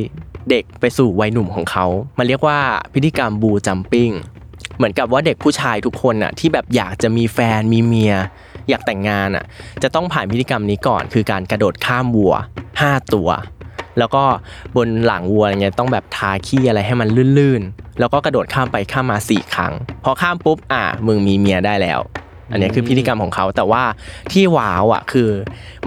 [0.50, 1.86] เด็กไปสู่วัยหนุ่มของเขา
[2.18, 2.58] มันเรียกว่า
[2.94, 4.10] พิธีกรรมบูจัมปิ้ง
[4.76, 8.14] เหมือนกับว่าเด็กผู้ชายทุกคนน่ะที่แบบอยากจะมีแฟนมีเมีย
[8.68, 9.44] อยากแต่งงานอะ
[9.82, 12.34] จะต้องผ่านพิธีกรรมนี้ก่อน คือการกระโดดข้ามวัว
[12.72, 13.28] 5 ตัว
[13.98, 14.22] แล้วก็
[14.76, 19.72] บนหลังวัวอะไรเงี้ยต้องแบบทาขี้อะไรให้มันลื่นๆ แล้วก็กระโดดข้ามไปข้ามมาสี่ครั้ง
[20.04, 22.00] พอข้ามปุ๊บอะมึงมีเมียได้แล้ว
[22.50, 23.82] อันนี้คือพิธีกรรมของเขาแต่ว่า
[24.32, 25.28] ที่ว้าวอะคือ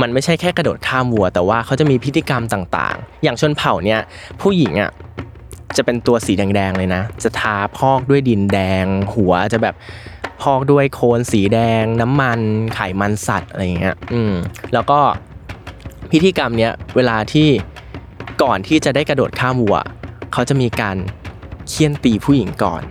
[0.01, 3.99] มันไม่ใช่แค่กระโดดข้ามวัว แต่ว่าเขาจะมีพิธีกรรมต่างๆ อย่างชนเผ่าเนี่ย
[4.41, 4.91] ผู้หญิงอะ
[5.77, 9.75] จะเป็นตัวสีแดงๆเลยนะ จะทาพอกด้วยดินแดง หัวจะแบบ
[10.41, 12.39] พอกด้วยโคลนสีแดง น้ำมัน
[12.73, 14.33] ไขมันสัตว์อะไรอย่างเงี้ย อืม
[14.73, 14.99] แล้วก็
[16.11, 17.47] พิธีกรรมเนี้ยเวลาที่
[18.41, 19.77] ก่อนที่จะได้กระโดดข้ามวัว
[20.33, 20.97] เขาจะมีการ
[21.69, 22.81] เคี่ยนตีผู้หญิงก่อน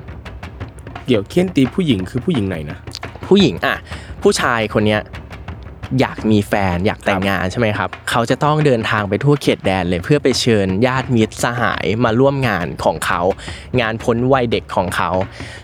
[1.07, 2.79] เดี๋ยวเคี่ยนตีผู้หญิงคือผู้หญิงไหนนะ
[3.29, 3.77] ผู้หญิงอะ
[4.23, 5.03] ผู้ชายคนเนี้ย
[6.01, 13.21] อยากมีแฟนอยากแต่งงานใช่ไหมครับ เขาจะต้องเดินทางไปทั่วเขตแดนเลยเพื่อไปเชิญญาติมิตรสหายมาร่วมงานของเขา
[13.81, 15.11] งานพ้นวัยเด็กของเขา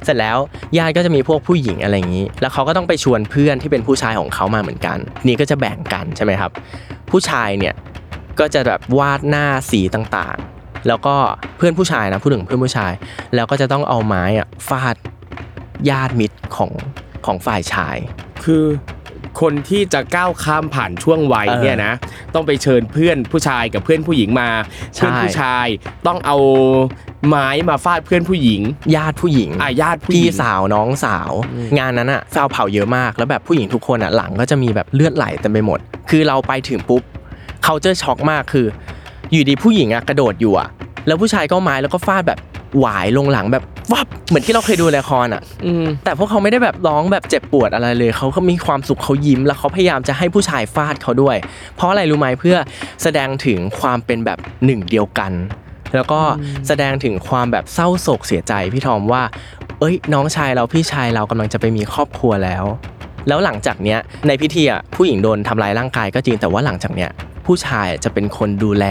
[0.05, 0.39] เสร็จแล้ว
[0.79, 6.51] ญาติก็จะมีพวกผู้หญิงอะไรอย่างนี้ แล้วเขาก็ต้องไปชวนเพื่อนที่เป็นผู้ชายของเขามาเหมือนกัน นี่ก็จะแบ่งกันใช่ไหมครับ
[7.11, 7.75] ผู้ชายเนี่ย
[8.41, 11.15] ก็จะแบบวาดหน้าสีต่างๆ แล้วก็
[11.57, 12.93] เพื่อนผู้ชายนะพูดถึงเพื่อนผู้ชาย
[13.35, 14.97] แล้วก็จะต้องเอาไม้อะฟาด
[15.91, 16.71] ญาติมิตรของ
[17.27, 17.97] ของฝ่ายชาย
[18.45, 18.65] คือ
[19.41, 21.93] คนที่จะก้าวข้ามผ่านช่วงวัยเออเนี่ยนะ
[22.35, 24.51] ต้องไปเชิญเพื่อนผู้ชายกับเพื่อนผู้หญิงมา
[24.95, 25.67] ใช่เพื่อนผู้ชาย
[26.07, 26.37] ต้องเอา
[27.29, 28.61] ไม้มาฟาดเพื่อนผู้หญิง
[28.97, 31.33] ญาติผู้หญิงอะญาติผู้หพี่ญิงสาวน้องสาว
[31.79, 35.79] งานนั้นอะฟาวเผาเยอะมากแล้วแบบผู้หญิงทุกคนอะหลังก็จะมีแบบเลือดไหลเต็มไปหมด
[36.11, 37.03] คือเราไปถึงปุ๊บ
[37.65, 38.67] เขาเจอช็อกมากคือ
[39.31, 40.69] อยู่ดีผู้หญิงอะกระโดดอยู่อะ
[41.07, 42.39] แล้วผู้ชายก็เอาไม้แล้วก็ฟาดแบบ
[42.79, 51.37] หวายลงหลังแบบวับเหมือนที่เราเคยดูในละครอะอืมแต่พวกเขาไม่ได้แบบร้องแบบเจ็บปวดอะไรเลย เขาก็มีความสุขเขายิ้ม แล้วเขาพยายามจะให้ผู้ชายฟาดเขาด้วย
[51.77, 52.57] เพราะอะไรรู้ไหมเพื่อ
[53.03, 55.33] แสดงถึงความเป็นแบบหนึ่งเดียวกัน
[55.95, 56.21] แล้วก็
[56.69, 59.23] แสดงถึงความแบบเศร้าโศกเสียใจพี่ทอมว่า
[59.81, 62.65] เอ้ย น้องชายเราพี่ชายเรากำลังจะไปมีครอบครัวแล้ว
[63.29, 67.11] แล้วหลังจากเนี้ยในพิธีอะผู้หญิงโดนทำลายร่างกายก็จริงแต่ว่าหลังจากเนี้ย
[67.47, 68.87] ผู้ชายจะเป็นคนดูแล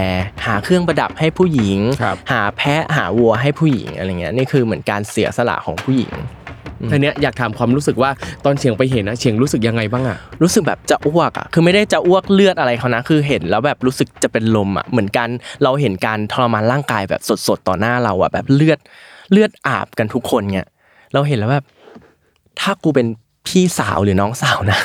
[0.45, 6.13] หาเครื่องประดับให้ผู้หญิง ครับหาแพะหาวัวให้ผู้หญิงอะไรเงี้ยนี่คือเหมือนการเสียสละของผู้หญิง
[6.89, 8.11] ทีเนี้ยอยากถามความรู้สึกว่า
[8.45, 15.29] ตอนเฉียงไปเห็นนะเฉียงรู้สึกยังไงบ้างอะรู้สึกแบบจะอ้วกอะ คือไม่ได้จะอ้วกเลือดอะไรเขานะ คือเห็นแล้วแบบรู้สึกจะเป็นลมอะ เหมือนกัน
[15.63, 18.79] เราเห็นการทรมานร่างกายแบบสดๆต่อหน้าเราอะแบบเลือด
[19.31, 20.67] เลือดอาบกันทุกคนเนี่ย
[21.13, 21.65] เราเห็นแล้วแบบ
[22.59, 23.07] ถ้ากูเป็น
[23.55, 24.79] พี่สาวหรือน้องสาวนะ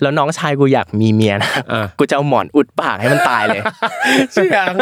[0.00, 3.62] แล้วน้องชายกูอยากมีเมียนะอะกูจะเอาหมอนอุดปากให้มันตายเลย
[4.32, 4.74] เฉียง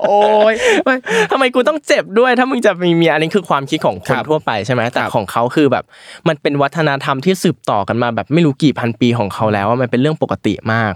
[0.00, 0.20] โอ้
[0.52, 0.94] ยไม่
[1.30, 5.84] ทำไมกูต้องเจ็บด้วย ถ้ามึงจะมีเมียอันนี้คือความคิดของคนครับทั่วไปใช่ไหมแต่ครับของเขาคือแบบ
[6.28, 10.92] มันเป็นวัฒนธรรมที่สืบต่อกันมาแบบไม่รู้กี่พันปีของเขาแล้วว่ามันเป็นเรื่องปกติมาก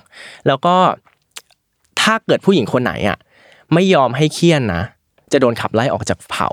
[0.46, 0.74] แล้วก็
[2.00, 3.18] ถ้าเกิดผู้หญิงคนไหนอะ
[3.74, 4.82] ไม่ยอมให้เคี่ยนนะ
[5.32, 6.48] จะโดนขับไล่ออกจากเผ่า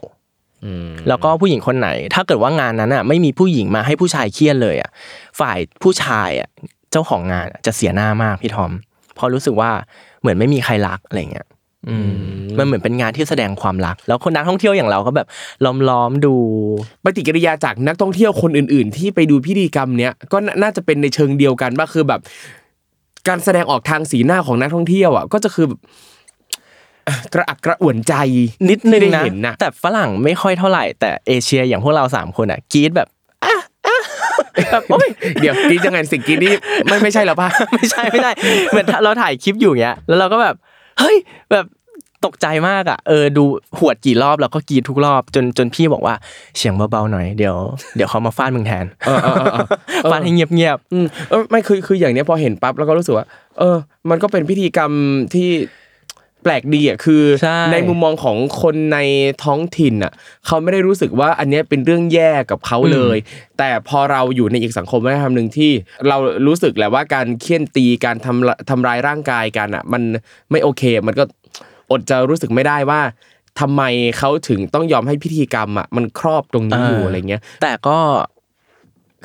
[1.07, 4.89] แล้วก็ผู้หญิงคนไหน ถ้าเกิดว่างานนั้นอะ ไม่มีผู้หญิงมาให้ผู้ชายเคี่ยนเลยอะ
[5.39, 6.49] ฝ่ายผู้ชายอะ
[6.91, 8.71] เจ้าของงานอะจะเสียหน้ามากพี่ทอม
[9.15, 9.71] เพราะรู้สึกว่า
[10.21, 11.47] เหมือนไม่มีใครรักอะไรเงี้ย
[11.89, 12.11] อืม
[12.57, 15.27] มันเหมือนเป็นงานที่แสดงความรัก แล้วคนนักท่องเที่ยวอย่างเราก็แบบ
[15.89, 16.33] ล้อมๆดู
[17.03, 22.21] ปฏิกิริยาจากนักท่องเที่ยวคนอื่น ๆ ที่ไปดูพิธีกรรมเนี้ยก็น่าน่าจะเป็นในเชิงเดียวกันว่าคือแบบ
[23.27, 25.89] การแสดงออกทางสีหน้าของนักท่องเที่ยวอะก็จะคือแบบเอ่อ
[27.33, 28.13] กระอักกระอ่วนใจ
[28.69, 33.07] นิดนึงที่ได้นะเห็นนะแต่ฝรั่งไม่ค่อยเท่าไหร่ แต่เอเชียอย่างพวกเราสามคนอะกรี๊ดแบบ
[33.43, 33.55] อะ
[33.87, 33.99] อะ
[34.71, 35.09] แบบโอ๊ย
[35.41, 36.53] เดี๋ยวกรีดยังไงสิ่งกรีดนี่
[36.87, 38.31] ไม่ไม่ใช่แล้วป่ะไม่ใช่ไม่ได้
[38.69, 40.55] เหมือนเราถ่ายคลิปอยู่เงี้ยแล้วเราก็แบบ
[40.99, 41.15] เฮ้ย
[41.53, 41.65] แบบ
[42.27, 43.43] ตกใจมากอะเออดู
[43.77, 46.15] หวดกี่รอบแล้วก็กรีดทุกรอบจนจนพี่บอกว่า
[46.57, 47.55] เสียงเบาๆหน่อยเดี๋ยว
[47.95, 49.57] เดี๋ยวเขามาฟาดมึงแทนเออเออเออเอ
[50.07, 53.25] อฟาดให้เงียบอืมเออไม่คือคืออย่างเนี้ยพอเห็นปั๊บแล้วก็รู้สึกว่า
[53.59, 53.77] เออ
[54.09, 54.91] มันก็เป็นพิธีกรรม
[55.33, 55.49] ที่
[56.43, 58.99] แปลกดีอะคือใช่ ในมุมมองของคนใน
[59.43, 60.11] ท้องถิ่นอะ
[60.45, 63.17] เขาไม่ได้รู้สึกว่าอันเนี้ยเป็นเรื่องแย่กับเขาเลย
[63.59, 65.71] แต่พอเราอยู่ในอีกสังคมวัฒนธรรมหนึ่งที่
[66.07, 70.01] เรารู้สึกแหละว่าการเคี่ยนตีการทำละทำร้ายร่างกายกันอะ มัน
[70.51, 71.23] ไม่โอเค มันก็
[71.91, 73.01] อดจะรู้สึกไม่ได้ว่า
[73.59, 73.81] ทำไม
[74.17, 77.97] เขาถึงต้องยอมให้พิธีกรรมอะมันครอบตรงนี้อยู่อะไรเงี้ยๆแต่ก็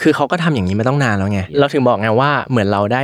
[0.02, 3.02] คือเขาก็ทำอย่างนี้มาต้องนานแล้วไง เราถึงบอกไงว่าเหมือนเราได้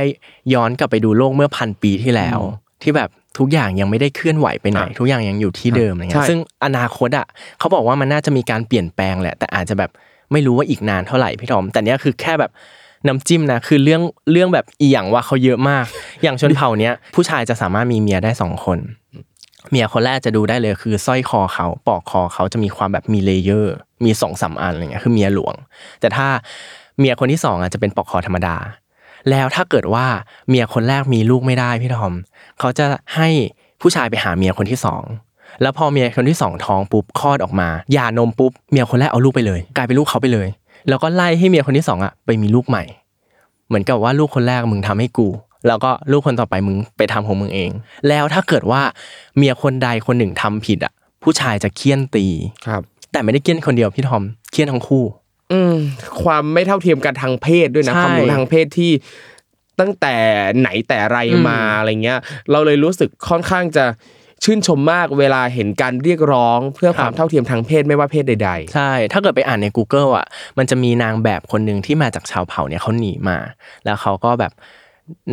[0.53, 2.39] ย้อนกลับไปดูโลกเมื่อพันปีที่แล้ว
[2.81, 7.27] ที่แบบ ทุกอย่างยังไม่ได้เคลื่อนไหวไปไหนอะทุกอย่างยังอยู่ที่เดิมอะไรใช่เงี้ยซึ่งอนาคตอะ
[7.59, 9.91] เขาบอกว่ามันน่าจะมีการเปลี่ยนแปลงแหละ แต่อาจจะแบบ
[10.31, 12.51] ไม่รู้ว่าอีกนานเท่าไหร่พี่ทอม แต่เนี้ยคือแค่แบบ
[13.07, 15.85] น้ำจิ้มนะคือเรื่องเรื่องแบบอีหยังวะเขาเยอะมาก
[16.23, 18.79] อย่างชนเผ่าเนี้ยผู้ชายจะสามารถมีเมียได้สองคน
[19.69, 23.73] เมียคนแรกจะดูได้เลยคือสร้อยคอเขาปลอกคอเขาจะมีความแบบมี layer
[24.05, 25.55] มีสองสามอันอะไรเงี้ยคือเมียหลวง
[25.99, 26.27] แต่ถ้า
[26.99, 28.55] เมียคนที่สองอะจะเป็นปลอกคอธรรมดา
[29.29, 30.05] แล้วถ้าเกิดว่า
[30.49, 32.13] เมียคนแรกมีลูกไม่ได้พี่ทอม
[32.59, 33.29] เขาจะให้
[33.81, 35.03] ผู้ชายไปหาเมียคนที่สอง
[35.61, 40.47] แล้วพอเมียคนที่สองท้องปุ๊บคลอดออกมาหย่านมปุ๊บเมียคนแรกเอาลูกไปเลย กลายเป็นลูกเขาไปเลย
[40.89, 42.83] แล้วก็ไล่ให้เมียคนที่สองอะไปมีลูกใหม่
[43.67, 45.27] เหมือนกับว่าลูกคนแรกมึงทำให้กู
[45.67, 47.69] แล้วก็ลูกคนต่อไปมึงไปทำของมึงเอง
[48.07, 48.81] แล้วถ้าเกิดว่า
[49.37, 52.25] เมียคนใดคนหนึ่งทำผิดอะผู้ชายจะเคี่ยนตี
[52.67, 52.81] ครับ
[53.11, 55.03] แต่ไม่ได้เคี่ยนคนเดียวพี่ทอมเคี่ยนทั้งคู่
[55.53, 55.75] อืม
[56.23, 58.91] ความไม่เท่าเทียมกันทางเพศด้วยนะใช่ความหลงทางเพศที่
[59.79, 60.15] ตั้งแต่
[60.59, 62.19] ไหนแต่ไรอืมมาอะไรเงี้ย
[62.51, 63.85] เราเลยรู้สึกค่อนข้างจะ
[64.43, 73.37] ชื่นชมมากเวลาเห็นการเรียกร้องเพื่อความเท่าเทียมทางเพศไม่ว่าเพศใดใช่ ถ้าเกิดไปอ่านใน Google อะ มันจะมีนางแบบคนหนึ่งที่มาจากชาวเผ่าเนี่ยเขาหนีมา
[73.85, 74.51] แล้วเขาก็แบบ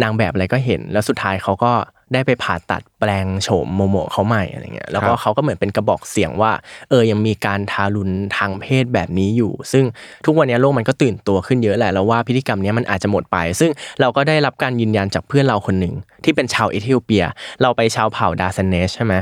[0.03, 1.73] นางแบบอะไรก็เห็น แล้วสุดท้ายเขาก็
[2.13, 6.53] ได้ไปผ่าตัดแปลงโฉมโมโมเขาใหม่อะไรเงี้ยแล้วก็เขาก็เหมือนเป็นกระบอกเสียงว่า
[6.91, 9.85] เออยังมีการทารุณทางเพศแบบนี้อยู่ ซึ่ง
[10.27, 13.71] ทุกวันนี้โลกมันก็ตื่นตัวขึ้นเยอะแหละแล้วว่าพิธีกรรมเนี้ยมันอาจจะหมดไป ซึ่ง
[14.01, 15.95] เราก็ได้รับการยืนยันจากเพื่อนเราคนหนึ่ง
[16.25, 17.25] ที่เป็นชาวเอธิโอเปีย
[17.63, 19.15] เราไปชาวเผ่าดาซันเนสใช่ไหม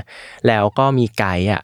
[0.46, 1.62] แล้วก็มีไกด์อะ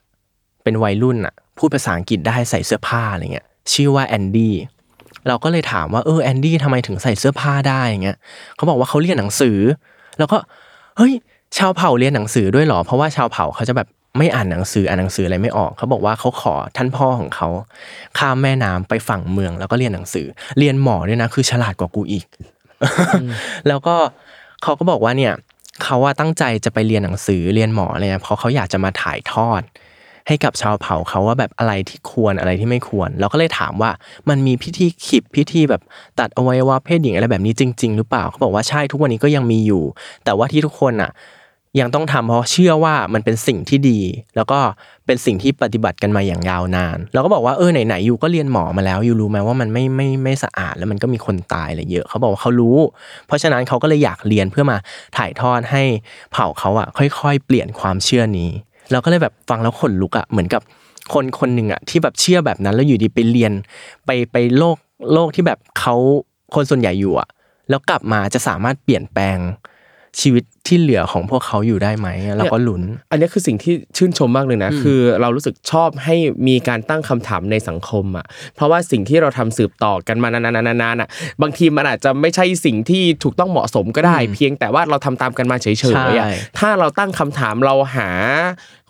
[0.63, 4.55] เป็นวัยรุ่นอะพูดภาษาอังกฤษได้ใส่เสื้อผ้าอะไรเงี้ยชื่อว่าแอนดี้
[5.29, 8.19] เราก็เลยถามว่าเออแอนดี้ทำไมถึงใส่เสื้อผ้าได้เงี้ย
[8.57, 9.59] เขาบอกว่าเขาเรียนหนังสือ
[10.19, 10.39] แล้วก็
[10.97, 11.13] เฮ้ย
[11.59, 17.49] ชาวเผ่าเรียนหนังสือด้วยเหรอ เพราะว่าชาวเผ่าเขาจะแบบไม่อ่านหนังสืออ่านหนังสืออะไรไม่ออก เขาบอกว่าเขาขอท่านพ่อของเขา
[18.19, 20.27] ข้ามแม่น้ำไปฝั่งเมือง แล้วก็เรียนหนังสือ
[20.59, 22.27] เรียนหมอด้วยนะ คือฉลาดกว่ากูอีก
[23.69, 23.97] แล้วก็
[24.63, 25.35] เขาก็บอกว่าเนี่ย
[25.83, 29.63] เขาว่าตั้งใจจะไปเรียนหนังสือเรียนหมออะไรเงี้ยเพราะเขาอยากจะมาถ่ายทอด
[30.29, 33.91] ให้กับชาวเผ่าเขาว่าแบบอะไรที่ควรอะไรที่ไม่ควร เราก็เลยถามว่า
[34.29, 35.83] มันมีพิธีขิบพิธีแบบ
[36.21, 39.83] ตัดอวัยวะเพศหญิงอะไรแบบนี้จริง ๆ หรือเปล่าเขาบอกว่าใช่ทุกวันนี้ก็ยังมีอยู่
[40.25, 41.13] แต่ว่าที่ทุกคนอะ
[41.81, 44.01] ยังต้องทำเพราะเชื่อว่ามันเป็นสิ่งที่ดี
[44.37, 44.59] แล้วก็
[45.07, 52.79] เป็นสิ่งที่ปฏิบัติกันมาอย่างยาวนานเราก็บอกว่าเออไหนๆอยู่ก็เรียนหมอมาแล้วอยู่รู้ไหมว่ามันไม่ไม่ไม่สะอาดแล้วมันก็มีคนตายอะไรเยอะเขาบอกว่าเขารู้
[53.27, 54.77] เพราะฉะนั้นเขาก็เลยอยากเรียนเพื่อมา
[55.17, 55.83] ถ่ายทอดให้
[56.33, 56.89] เผ่าเขาอะ
[57.21, 58.51] ค่อย ๆ เปลี่ยนความเชื่อนี้
[58.91, 60.63] เราก็เลยแบบฟังแล้วขนลุกอะเหมือนกับ
[61.13, 63.53] คนคนหนึ่งอะที่แบบเชื่อแบบนั้นแล้วอยู่ดีไปเรียน
[64.07, 64.77] ไปไปโลก
[65.13, 65.95] โลกที่แบบเขา
[66.55, 67.29] คนส่วนใหญ่อยู่อะ
[67.69, 69.39] แล้วกลับมาจะสามารถเปลี่ยนแปลง
[70.21, 76.17] ชีวิตที่เหลือของพวกเขาอยู่ได้ไหมเราก็ลุ้น อันนี้คือสิ่งที่ชื่นชมมากเลยนะ คือเรารู้สึกชอบให้
[76.49, 81.09] มีการตั้งคำถามในสังคมอะ เพราะว่าสิ่งที่เราทำสืบต่อกันมานานๆๆๆอะ
[81.43, 88.09] บางทีมันอาจจะไม่ใช่สิ่งที่ถูกต้องเหมาะสมก็ได้ เพียงแต่ว่าเราทำตามกันมาเฉยๆอะใช่ถ้าเราตั้งคำถามเราหา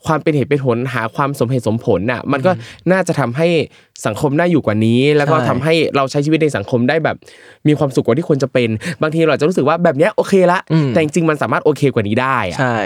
[0.07, 2.53] ความเป็นเหตุเป็นผลหาความสมเหตุสมผลน่ะมันก็
[2.93, 3.49] น่าจะทำให้
[4.07, 7.17] สังคมน่าอยู่กว่านี้ แล้วก็ใช่ทำให้เราใช้ชีวิตในสังคมได้แบบ
[7.69, 8.69] มีความสุขกว่าที่ควรจะเป็น
[9.03, 10.59] บางทีเราอาจจะรู้สึกว่าแบบเนี้ยโอเคละ
[10.91, 12.77] แต่จริงๆมันสามารถโอเคกว่านี้ได้อะใช่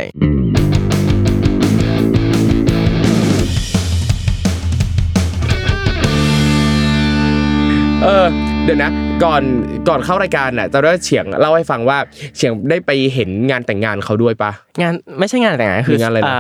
[8.04, 8.26] เออ
[8.64, 8.90] เดี๋ยวนะ
[9.24, 9.42] ก่อน
[9.88, 11.98] ก่อนเข้ารายการน่ะจะได้เฉียงเล่าให้ฟังว่า
[12.37, 14.52] เฉียงได้ไปเห็นงานแต่งงานเขาด้วยปะ
[14.83, 16.35] งานไม่ใช่งานแต่งงานคือมีงานอะไรนะ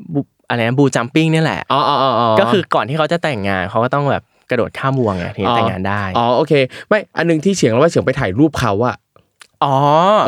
[0.00, 6.52] อ่าบูอะไรนะบูจัมปิ้งนี่ยแหละอ๋ออ๋ออ๋อก็คือก่อนที่เขาจะแต่งงานเขาก็ต้องแบบกระโดดข้ามบัวไงถึงจะแต่งงานได้อ๋อโอเค
[6.88, 8.96] ไม่อันหนึงที่เฉียงเล่าว่าเฉียงไปถ่ายรูปเขาอะ
[9.64, 9.76] อ๋อ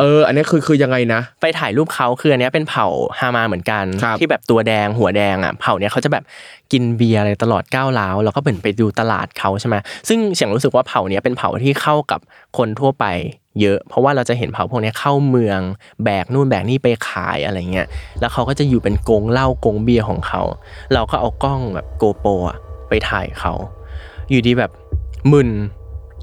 [0.00, 2.87] เออ อันนี้คือคือยังไงนะ ไปถ่ายรูปเขาคืออันเนี้ยเป็นเผ่า
[3.18, 6.24] ฮามาเหมือนกันครับที่แบบตัวแดงหัวแดงอะเผ่าเนี้ยเขาจะแบบ
[6.72, 9.76] กินเบียร์อะไรตลอดก้าวร้าวแล้วก็เหมือนไปดูตลาดเขาใช่ไหม
[10.08, 12.20] ซึ่งเฉียงรู้สึกว่าเผ่าเนี้ยเป็นเผ่าที่เข้ากับ
[12.58, 13.04] คนทั่วไป
[13.60, 15.60] เยอะ เพราะว่าเราจะเห็นเผ่าพวกเนี้ยเข้าเมือง
[16.04, 17.86] แบกนู่นแบกนี่ไปขายอะไรเงี้ย
[18.20, 20.42] แล้วเขาก็จะอยู่เป็นกงเหล้ากงเบียร์ของเขา
[20.92, 23.52] เราก็เอากล้องแบบโกโปรอะไปถ่ายเขา
[24.30, 24.70] อยู่ดีแบบ
[25.32, 25.50] มึน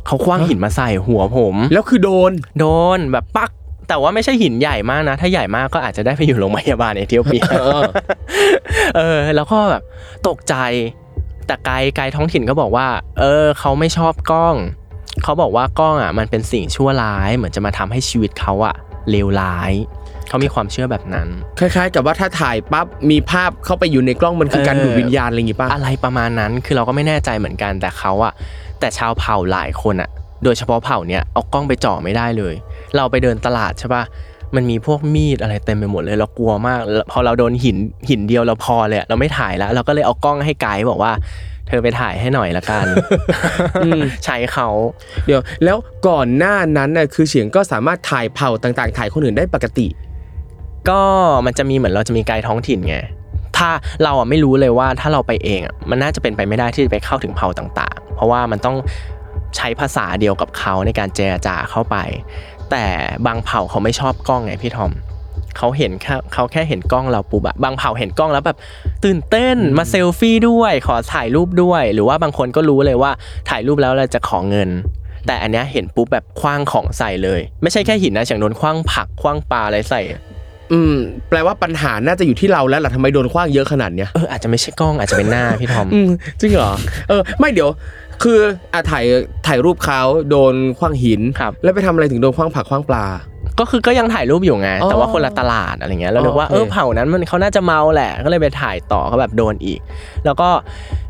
[0.06, 2.66] เขาคว้างหินมาใส่หัวผม แล้วคือโดน โด
[2.98, 3.52] นแบบปัก
[3.88, 7.84] แต่ว่าไม่ใช่หินใหญ่มากนะ ถ้าใหญ่มากก็อาจจะได้ไปอยู่โรงพยาบาลเอธิโอเปียเออ
[8.98, 9.84] เออแล้วก็แบบ
[10.28, 10.56] ตกใจ
[11.48, 12.88] แต่ไกด์ไกด์ท้องถิ่นก็บอกว่า
[13.20, 14.56] เออเขาไม่ชอบกล้อง
[15.24, 18.76] เขาบอกว่ากล้องอะมันเป็นสิ่งชั่วร้ายเหมือนจะมาทำให้ชีวิตเขาอะ
[19.10, 19.72] เลวร้าย
[20.28, 21.28] เขามีความเชื่อแบบนั้น
[21.60, 28.34] คล้ายๆ กับว่าถ้าถ่ายปั๊บมีภาพเข้าไปอยู่ในกล้องมันคือการเออดูดวิญญาณอะไรอย่างงี้ป่ะอะไรประมาณนั้นคือเราก็ไม่แน่ใจเหมือนกันแต่เขาอะ
[28.80, 30.10] แต่ชาวเผ่าหลายคนอะ
[30.44, 32.56] โดยเฉพาะเผ่าเนี้ยเอากล้องไปจ่อไม่ได้เลย
[32.96, 34.04] เราไปเดินตลาดใช่ปะ
[34.56, 37.78] มันมีพวกมีดอะไรเต็มไปหมดเลยเรากลัวมากแล้วพอเราโดนหิน
[38.10, 41.12] หินเดียวเราพอเลยอะเราไม่ถ่ายแล้ว เราก็เลยเอากล้องให้ไกด์บอกว่า
[41.70, 42.86] เธอไปถ่ายให้หน่อยละกัน
[44.26, 44.68] ใช้เขา
[45.26, 45.78] เดี๋ยว แล้ว
[46.08, 49.88] ก่อนหน้านั้นน่ะคือเฉียงก็สามารถถ่ายเผ่าต่างๆ ถ่ายคนอื่นได้ปกติ
[50.90, 51.02] ก็
[51.46, 52.98] มันจะมีเหมือนเราจะมีไกด์ท้องถิ่นไง
[53.58, 53.70] ถ้า
[54.04, 58.78] เราอะไม่รู้เลยว่าถ้าเราไปเองอะมันน่าจะเป็นไปไม่ได้ที่จะไปเข้าถึงเผ่าต่าง ๆ เพราะว่ามันต้อง
[59.58, 61.98] ใช้ภาษาเดียวกับเขาในการเจรจาเข้าไป
[62.72, 62.86] แต่
[63.28, 64.92] บางเผ่าเขาไม่ชอบกล้องไงพี่ทอม
[65.58, 68.58] เขาเห็นแค่เขาแค่เห็นกล้องเราปุ๊บอะบางเผ่าเห็นกล้องแล้วแบบ
[69.06, 73.12] ตื่นเต้นมาเซลฟี่ด้วย ขอถ่ายรูปด้วย หรือว่าบางคนก็รู้เลยว่า
[73.50, 74.70] ถ่ายรูปแล้วเราจะขอเงิน
[75.28, 80.02] แต่อันเนี้ยเห็นปุ๊บแบบคว้างของใส่เลย ไม่ใช่แค่หินนะอย่างโดนคว้างผักคว้างปลาอะไรใส่
[80.74, 80.96] อืม
[81.30, 86.10] แปลว่าปัญหาน่าจะอยู่ที่เราแล้วล่ะทำไมโดนขว้างเยอะขนาดเนี้ยเอออาจจะไม่ใช่กล้องอาจจะเป็นหน้าพี่ทอมอืม
[86.40, 86.74] จริงเหรอ
[87.10, 87.70] เออไม่เดี๋ยว
[88.24, 88.40] คือ
[88.74, 89.06] อะถ่าย
[89.48, 93.06] ถ่ายรูปเขาโดนขว้างหินครับแล้วไปทำอะไรถึงโดนขว้างผักขว้างปลา
[93.60, 99.80] ก็คือก็ยังถ่ายรูปอยู่ไงอ๋อแต่ว่าคนละตลาดอะไรเงี้ยแล้วนึกว่าโอเคเออเผ่านั้นมันเขาน่าจะเมาแหละก็เลยไปถ่ายต่อก็แบบโดนอีก
[100.26, 100.50] แล้วก็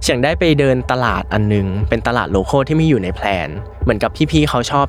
[0.04, 3.50] เฉียงได้ไปเดินตลาดอันนึง เป็นตลาดโลโก้ที่ไม่อยู่ในแพลน
[3.84, 4.88] เหมือนกับพี่ๆเขาชอบ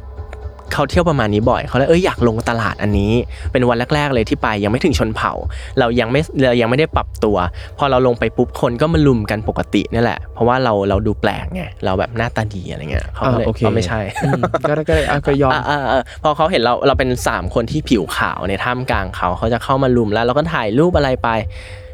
[0.73, 3.13] เขาเที่ยวประมาณนี้บ่อยเขาเลยเอออยากลงตลาดอันนี้
[3.53, 5.33] เป็นวันแรก ๆ เลยที่ไปยังไม่ถึงชนเผ่า
[5.79, 7.37] เรายังไม่เรายังไม่ได้ปรับตัว
[7.79, 21.29] พอเราลงไปปุ๊บคนก็มาลุมกันปกตินี่แหละ เพราะว่าเราเราดูแปลกไงเราแบบหน้าตาดีอะไรเงี้ยเขาก็เลยอ่าโอเคเขาไม่ใช่อืมก็ได้ก็ได้อะก็ยอมอ่าอ่าอ่าพอเขาเห็นเราเราเป็นสามคนที่ผิวขาวในท่ามกลางเขาเขาจะเข้ามาลุมแล้วเราก็ถ่ายรูปอะไรไป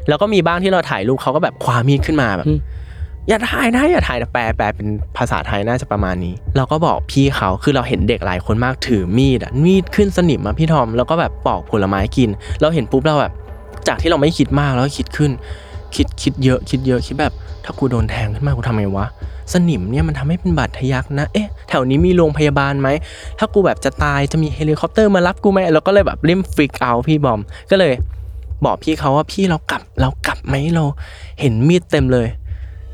[0.07, 2.47] แล้วก็มีบ้างที่เราถ่ายรูปเขาก็แบบคว้ามีดขึ้นมาแบบ
[3.27, 4.87] อย่าถ่ายนะอย่าถ่ายนะแปลแปลเป็น
[5.17, 12.29] ภาษาไทยน่าจะประมาณนี้ เราก็บอกพี่เขาคือเราเห็นเด็กหลายคนมากถือมีดอะมีดขึ้นสนิมมาพี่ทอมแล้วก็แบบปอกผลไม้กิน
[12.61, 13.33] เราเห็นปุ๊บเราแบบ
[13.87, 15.31] จากที่เราไม่คิดมากแล้วก็คิดขึ้น
[15.95, 17.33] คิดคิดเยอะคิดเยอะคิดแบบ
[17.65, 19.07] ถ้ากูโดนแทงขึ้นมากูทำไงวะ
[19.53, 22.89] สนิมเนี่ยมันทำให้เป็นบาดทะยักนะ เอ๊ะ แถวนี้มีโรงพยาบาลไหม
[23.39, 27.39] ถ้ากูแบบจะตายจะมีเฮลิคอปเตอร์มารับกูไหมเราก็เลยแบบริมฟิกเอาพี่ทอม
[27.71, 27.93] ก็เลย
[28.65, 30.83] บอกพี่เขาว่าพี่เรากลับเรากลับไหมเรา
[31.39, 32.27] เห็นมีดเต็มเลย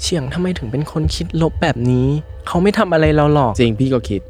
[0.03, 2.07] เฉียงทำไมถึงเป็นคนคิดลบแบบนี้
[2.47, 4.21] เขาไม่ทำอะไรเราหรอก จริงพี่ก็คิด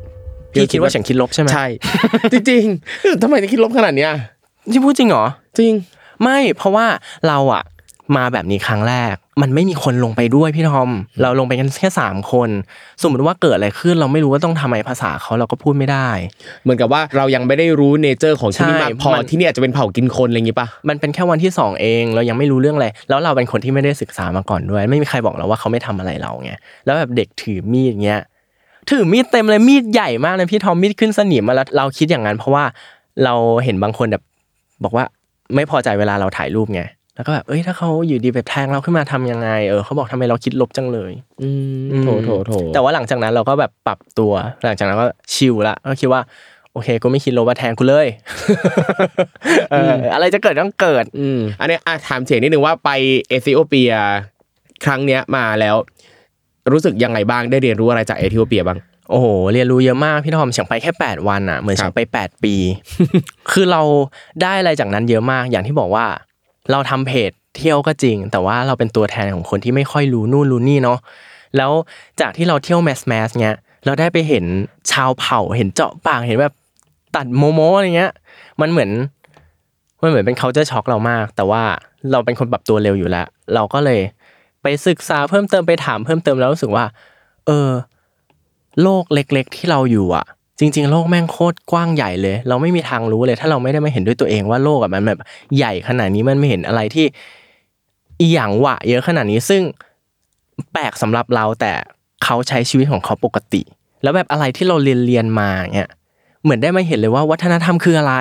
[0.54, 1.68] พี่คิดว่าเฉียงคิดลบใช่ไหมใช่
[2.32, 4.12] จริงๆเออทำไมถึงคิดลบขนาดเนี้ย
[4.72, 5.26] ที่พูดจริงเหรอ
[5.60, 5.74] จริง
[6.24, 6.86] ไม่เพราะว่า
[7.28, 7.64] เราอะ
[8.16, 10.90] มาแบบนี้ครั้งแรก มันไม่มีคนลงไปด้วยพี่ทอม
[11.22, 12.50] เราลงไปกันแค่สามคน
[13.04, 16.10] สมมติว่าเกิดอะไรขึ้นเราไม่รู้ว่าต้องทำไมภาษาเขาเราก็พูดไม่ได้
[16.64, 26.52] เหมือนกับว่าเรายังไม่ได้รู้เนเจอร์ของที่นี่ใช่มากพอมัน ที่นี่อาจจะเป็นเผ่ากินคนอะไรอย่างงี้ป่ะมันเป็นแค่วันที่สองเอง เรายังไม่รู้เรื่องอะไรแล้วเราเป็นคนที่ไม่ได้ศึกษามาก่อนด้วย ไม่มีใครบอกเราว่าเขาไม่ทำอะไรเราไง
[26.86, 28.22] แล้วแบบเด็กถือมีดเงี้ย
[28.90, 32.64] ถือมีดเต็มเลยมีดใหญ่มากเลยพี่ทอมมีดขึ้นสนิมมาแล้วเราคิดอย่างนั้นเพราะว่า
[33.24, 34.24] เราเห็นบางคนแบบ
[34.84, 35.06] บอกว่า
[35.56, 36.82] ไม่พอใจเวลาเราถ่ายรูปไง
[37.16, 41.50] แล้วก็แบบเอ้ยถ้าเขาอยู่ดีแบบแทงเราขึ้นมาทำยังไงเออเขาบอกทำไมเราคิดลบจังเลย อื
[42.00, 46.22] มโถโถโถแต่ว่าหลังจากนั้นเราก็แบบปรับตัว หลังจากนั้นก็ชิลละก็คิดว่า
[46.72, 48.08] โอเคกูไม่คิดลบว่าแทงกูเลย
[49.72, 52.90] เอออะไรจะเกิดต้องเกิดอืมอันเนี้ยอะถามเฉียงนิดนึงว่าไป
[53.30, 53.94] เอธิโอเปีย
[54.86, 55.76] ครั้งเนี้ยมาแล้ว
[56.72, 62.56] รู้สึกยังไงบ้างได้เรียนรู้อะไรจากเอธิโอเปียบ้างโอ้โหเรียนรู้เยอะมากพี่ทอมเฉียงไปแค่ 8 วันอะเหมือนครับเฉียงไป 8 ปี
[63.52, 63.82] คือเรา
[64.42, 66.06] ได้อะไรจากนั้นเยอะมากอย่างที่บอกว่า
[66.72, 71.00] เราทำเพจเที่ยวก็จริง แต่ว่าเราเป็นตัวแทนของคนที่ไม่ค่อยรู้นู่นรู้นี่เนาะ
[71.58, 71.72] แล้ว
[72.20, 74.46] จากที่เราเที่ยวแมสแมสเนี้ยเราได้ไปเห็น
[74.92, 76.56] ชาวเผ่าเห็นเจาะปากเห็นแบบ
[77.16, 78.12] ตัดโมโมอะไรเงี้ย
[78.62, 78.90] มันเหมือน
[80.02, 81.64] มันเหมือนเป็น culture shock เรามาก แต่ว่า
[82.12, 84.02] เราเป็นคนปรับตัวเร็วอยู่แล้ว เราก็เลย
[84.62, 86.86] ไปศึกษาเพิ่มเติมไปถามเพิ่มเติมแล้วรู้สึกว่า
[87.48, 87.70] เออ
[88.82, 90.26] โลกเล็ก ๆ ที่เราอยู่อะ
[90.60, 95.20] จริง ๆ โลกแม่งโคตรกว้างใหญ่เลย เราไม่มีทางรู้เลย ถ้าเราไม่ได้มาเห็นด้วยตัวเองว่าโลกอะมันแบบ
[95.58, 97.06] ใหญ่ขนาดนี้มันไม่เห็นอะไรที่
[98.20, 99.62] อีหยังหวะ เยอะขนาดนี้ซึ่ง
[100.72, 101.72] แปลกสำหรับเราแต่
[102.24, 103.62] เขาใช้ชีวิตของเขาปกติ
[104.04, 105.90] แล้วแบบอะไรที่เราเรียนเรียนมาเนี่ย
[106.44, 108.16] เหมือนได้มาเห็นเลยว่าวัฒนธรรมคืออะไร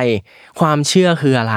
[0.61, 1.57] ความเชื่อคืออะไร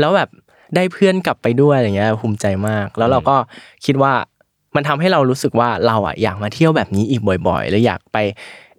[0.00, 0.28] แล้วแบบ
[0.74, 3.36] ได้เพื่อนกลับไปด้วยอย่างเงี้ยภูมิใจมาก แล้วเราก็
[3.84, 4.12] คิดว่า
[4.74, 8.18] มันทำให้เรารู้สึกว่าเราอะอยากมาเที่ยวแบบนี้อีกบ่อย ๆ แล้วอยากไป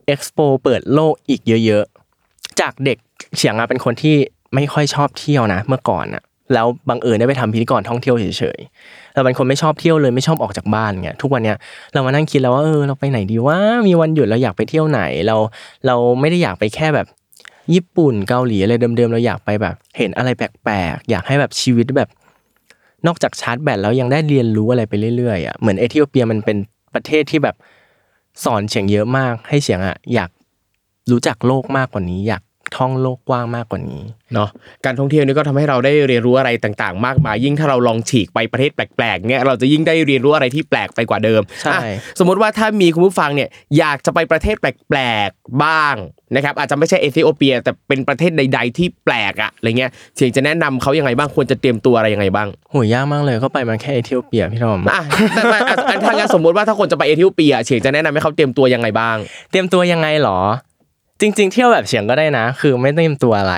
[0.06, 1.84] เอ็กซ์โปเปิดโลกอีกเยอะ
[2.22, 2.98] ๆ จากเด็ก
[3.38, 4.16] เฉียงอะเป็นคนที่
[4.56, 8.26] ไม่ค่อยชอบเที่ยวนะ เมื่อก่อนอะแล้วบังเอิญได้ไปทำพิธีกรท่องเที่ยวเฉ
[8.58, 11.58] ยๆเราเป็นคนไม่ชอบเที่ยวเลยไม่ชอบออกจากบ้านเงี้ยทุกวันเนี้ย
[11.94, 15.36] เรามานั่งคิดแล้วว่าเออเราไปไหนดีว่ามีวันหยุดเราอยากไปเที่ยวไหนเรา
[15.88, 17.08] เราไม่ได้อยากไปแค่แบบ
[17.74, 22.10] ญี่ปุ่นเกาหลีอะไรเดิมๆเราอยากไปแบบ เห็นอะไรแปลกๆอยากให้แบบชีวิตแบบ
[23.08, 26.58] นอกจากชาร์จแบตแล้วยังได้เรียนรู้อะไรไปเรื่อยๆอะเหมือนเอธิโอเปียมันเป็น
[26.94, 27.56] ประเทศที่แบบ
[28.43, 30.30] สอนเฉียงเยอะมากให้เฉียงอะอยาก
[31.12, 32.43] รู้จักโลกมากกว่านี้อยาก
[32.76, 34.50] ท่องโลกกว้างมากกว่านี้เนาะ
[34.86, 41.82] การท่องเที่ยวนี่ก็ทำให้เราได้เรียนรู้อะไรต่างๆ มากมายยิ่งถ้าเราลองฉีกไปประเทศแปลกๆเนี่ยเราจะยิ่งได้เรียนรู้อะไรที่แปลกไปกว่าเดิมใช่อะ
[42.20, 45.96] สมมุติว่าถ้ามีคุณผู้ฟังเนี่ยอยากจะไปประเทศแปลกๆบ้าง
[46.36, 55.02] นะครับอาจจะไม่ใช่เอธิโอเปีย แต่เป็นประเทศใด ๆ ที่แปลกอะอะไรเงี้ยเสียงจะแนะนำเขายังไงบ้างควรจะเตรียมตัวอะไรยังไงบ้างโหยากมากเลยก็ไปมาแค่เอธิโอเปียพี่ทอมอะ
[55.52, 59.18] แต่แต่อะอะถ้างั้นสมมติว่าถ้าคนจะไปเอธิโอเปียเฉียงจะแนะนำให้เขาเตรียมตัวยังไงบ้าง
[59.52, 60.40] เตรียมตัวยังไงหรอ
[61.24, 63.56] จริง ๆ เที่ยวแบบเฉียงก็ได้นะ คือไม่เตรียมตัวอะไร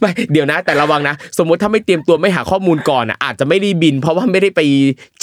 [0.00, 4.60] ไม่เดี๋ยวนะ แต่ระวังนะ สมมุติถ้าไม่เตรียมตัวไม่หาข้อมูลก่อนอะอาจจะไม่ได้บิน เพราะว่าไม่ได้ไป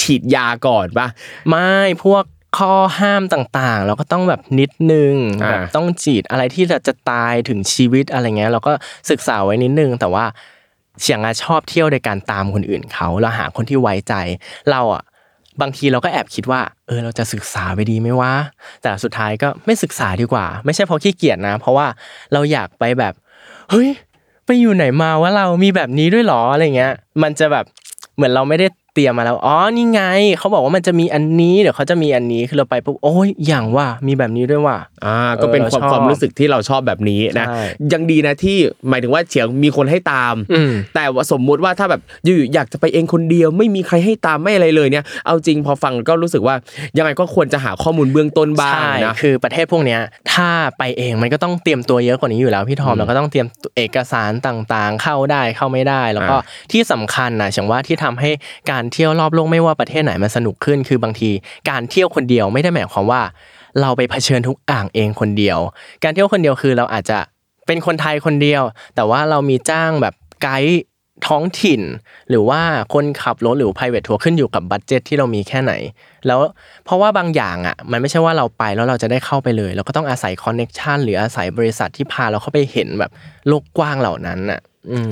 [0.01, 1.07] ฉีดยาก่อนป่ะ
[1.49, 1.71] ไม่
[2.03, 2.23] พวก
[2.57, 8.71] ข้อห้ามต่างๆ เราก็ต้องแบบนิดนึงอ่าแบบต้องจีดอะไรที่จะจะตายถึงชีวิตอะไรเงี้ย เราก็
[9.09, 10.25] ศึกษาไว้นิดนึง แต่ว่า
[11.01, 14.13] เฉียงอะชอบเที่ยวโดยการตามคนอื่นเขาเราหาคนที่ไว้ใจ
[14.71, 15.03] เราอะ
[15.61, 18.33] บางทีเราก็แอบคิดว่า เออเราจะศึกษาไปดีไหมวะ
[18.81, 21.87] แต่สุดท้ายก็ไม่ศึกษาดีกว่า ไม่ใช่เพราะขี้เกียจนะ เพราะว่า
[22.33, 23.13] เราอยากไปแบบ
[23.71, 23.89] เฮ้ย
[24.45, 27.65] ไปอยู่ไหนมาว่าเรามีแบบนี้ด้วยหรออะไรเงี้ย มันจะแบบ
[28.15, 30.01] เหมือนเราไม่ได้ เตรียมมาแล้วอ๋อนี่ไง
[30.39, 37.61] เขาบอกว่ามันจะมีอันนี้เดี๋ยวเขาจะมีอันนี้คือเราไปปุ๊บโอ้ยอย่างว่ามีแบบนี้ด้วยว่ะอ่าก็เป็นเออความเราชอบความรู้สึกที่เราชอบแบบนี้นะใช่
[37.93, 38.57] ยังดีนะที่
[38.89, 46.55] หมายถึงว่าเฉียงมีคนให้ตามอืมแต่ว่าสมมุติว่าถ้าแบบอยู่อยากจะไปเองคนเดียว ไม่มีใครให้ตามไม่อะไรเลยเนี่ย เอาจริงพอฟังก็รู้สึกว่า
[46.97, 49.99] ยังไงก็ควรจะหาข้อมูลเบื้องต้นบ้างใช่นะคือประเทศพวกเนี้ย
[50.33, 58.29] ถ้าไปเองมันก็ต้องเตรียมตัวเยอะกว่านี้อยู่แล้วพี่ทอมเราก็ต้องเตรียมเอกสารต่างๆ เข้าได้เข้าไม่ได้ แล้วก็อ่ที่สำคัญนะฉันว่าที่ทำให้
[58.71, 61.29] การเที่ยวรอบโลกไม่ว่าประเทศไหนมันสนุกขึ้น คือบางที
[61.69, 63.21] การเที่ยวคนเดียวไม่ได้หมายความว่า
[63.81, 65.59] เราไปเผชิญทุกอย่างเองคนเดียว
[66.03, 67.19] การเที่ยวคนเดียวคือเราอาจจะ
[67.67, 68.63] เป็นคนไทยคนเดียว
[68.95, 70.83] แต่ว่าเรามีจ้างแบบไกด์
[71.27, 71.81] ท้องถิ่น
[72.29, 72.61] หรือว่า
[72.93, 75.73] คนขับรถหรือ private tour ขึ้นอยู่กับ budget ที่เรามีแค่ไหน
[76.27, 76.39] แล้ว
[76.85, 83.11] เพราะว่าบางอย่างอะมันไม่ใช่ว่าเราไปแล้วเราจะได้เข้าไปเลย เราก็ต้องอาศัย connection หรืออาศัยบริษัทที่พาเราเข้าไปเห็นแบบ
[83.47, 84.59] โลกกว้างเหล่านั้นอะ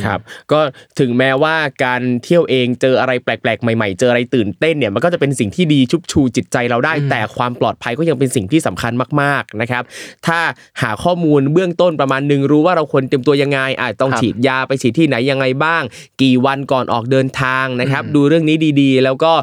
[0.04, 0.20] ครับ
[0.52, 0.60] ก็
[1.00, 1.56] ถึงแม้ว่า
[1.86, 9.84] การเที่ยวเองเจออะไรแปลกๆ ใหม่ๆ เจออะไรตื่นเต้นเนี่ยมันก็จะเป็นสิ่งที่ดีชุบชูจิตใจเราได้ แต่ความปลอดภัยก็ยังเป็นสิ่งที่สำคัญมากๆนะครับ
[10.28, 10.40] ถ้า
[10.82, 15.84] หาข้อมูลเบื้องต้นประมาณหนึ่งรู้ว่าเราควรเตรียมตัวยังไงอาจต้องครับฉีดยาไปฉีดที่ไหนยังไงบ้าง
[16.22, 19.34] กี่วันก่อนออกเดินทางนะครับ ดูเรื่องนี้ดีๆ แล้วก็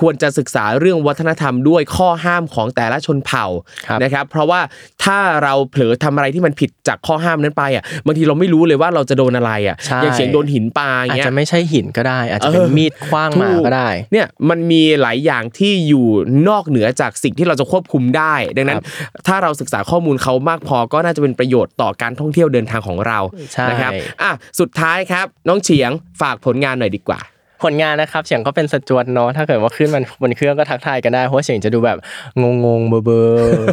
[0.00, 3.46] ควรจะศึกษาเรื่องวัฒนธรรมด้วยข้อห้ามของแต่ละชนเผ่า
[3.86, 4.60] ครับนะครับ เพราะว่า
[5.04, 16.06] ถ้าเราเผลอทำอะไรที่มันผิดจากข้อห้ามนั้นไปอะบางทีเราไม่รู้เลยว่าเราจะโดนอะไรอะใช่อย่างเสียงโดนหินปลาออาจย่างเงี้ยจะไม่ใช่หินก็ได้ อาจจะเป็นเออมีดคว้างมาก็ได้ เนี่ยมันมีหลายอย่างที่อยู่
[16.48, 18.84] นอกเหนือจากสิ่งที่เราจะควบคุมได้ ดังนั้นครับ
[19.26, 23.18] ถ้าเราศึกษาข้อมูลเขามากพอก็น่าจะเป็นประโยชน์ต่อการท่องเที่ยวเดินทางของเรา
[23.52, 27.20] ใช่นะครับอะสุดท้ายครับน้องเฉียงฝากผลงานหน่อยดีกว่า
[27.62, 31.98] ผลงานนะครับเสียงก็เป็นสจวตเนาะถ้าเกิดว่าขึ้นมันบนเครื่องก็ทักทายกันได้เพราะว่าเสียงจะดูแบบ
[32.42, 33.66] งงงๆเบอร์เบอร์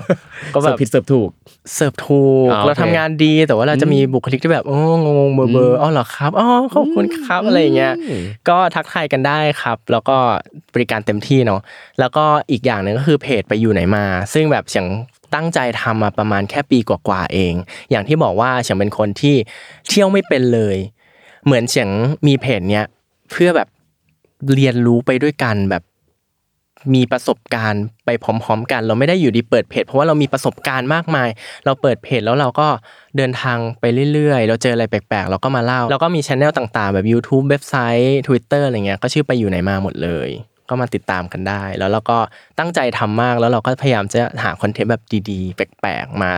[0.53, 1.29] ก็แบเสิร์บฟผิดเสิร์ฟถูก
[1.75, 7.93] เสิร์ฟถูกอ่าโอเคเราทำงานดีแต่ว่าเราจะมีบุคลิกที่แบบโอ้งงๆเบอร์เบอร์อ๋อเหรอครับอ๋อขอบคุณครับอะไรอย่างเงี้ย
[8.49, 10.17] ก็ทักทายกันได้ครับ แล้วก็
[10.73, 11.61] บริการเต็มที่เนาะ
[11.99, 14.87] แล้วก็อีกอย่างหนึ่งก็คือเพจไปอยู่ไหนมา ซึ่งแบบเสียง
[15.35, 17.53] ตั้งใจทำมาประมาณแค่ปีกว่าๆเอง
[17.91, 19.35] อย่างที่บอกว่าเสียงเป็นคนที่
[19.87, 20.77] เที่ยวไม่เป็นเลย
[21.45, 21.89] เหมือนเสียง
[22.27, 22.85] มีเพจเนี้ย
[23.31, 23.67] เพื่อแบบ
[24.53, 25.83] เรียนรู้ไปด้วยกันแบบ
[26.95, 31.29] มีประสบการณ์ไปพร้อม ๆ กัน เราไม่ได้อยู่ดีเปิดเพจเพราะว่าเรามีประสบการณ์มากมาย
[31.65, 32.67] เราเปิดเพจแล้วเราก็
[33.17, 40.29] เดินทางไปเรื่อยๆ เราเจออะไรแปลกๆ เราก็มาเล่า แล้วก็มี channel ต่างๆ แบบ YouTube เว็บไซต์ Twitter อะไรเงี้ยก็ชื่อไปอยู่ไหนมาหมดเลย
[40.69, 42.17] ก็มาติดตามกันได้ แล้วเราก็
[42.59, 46.31] ตั้งใจทำมากแล้วเราก็พยายามจะหาคอนเทนต์แบบดีๆ แปลกๆ มา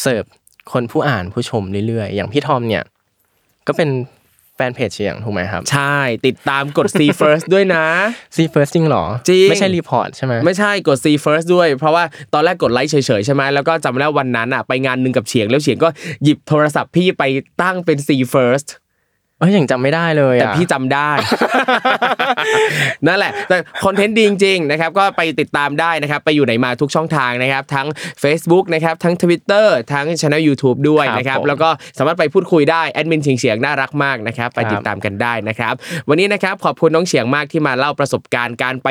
[0.00, 0.24] เสิร์ฟ
[0.72, 2.84] คนผู้อ่านผู้ชมเรื่อยๆ อย่างพี่ทอมเนี่ย
[3.66, 3.88] ก็เป็น
[4.68, 5.96] แฟนเพจเฉียงถูกไหมครับ ใช่
[6.26, 7.84] ติดตามกด see first ด้วยนะ
[8.36, 15.88] see first จริงเหรอ จริง ไม่ใช่ report ใช่ไหมไม่ใช่กด see first ด้วย เพราะว่าตอนแรกกดไลค์เฉยๆใช่ไหมแล้วก็จำได้วันนั้นอะไปงานหนึ่งกับเฉียงแล้วเฉียงก็
[16.24, 17.22] หยิบโทรศัพท์พี่ไป
[17.62, 18.68] ตั้งเป็น see first
[19.42, 21.10] เอ้ยยังจำไม่ได้เลยแต่อะพี่จำได้
[23.06, 27.86] นั่นแหละ แต่คอนเทนต์ดีจริงๆนะครับก็ไปติดตามได้นะครับ ไปอยู่ไหนมาทุกช่องทางนะครับ ทั้ง
[28.22, 35.74] Facebook นะครับทั้ง Twitter ทั้งช anel YouTube ด้วยครับนะครับ ผม แล้วก็สามารถไปพูดคุยได้แอดมินเฉียงเฉียงน่ารักมากนะครับ ไปครับติดตามกันได้นะครับ
[36.08, 38.88] วันนี้นะครับขอบคุณน้องเฉียงมากที่มาเล่าประสบการณ์การไป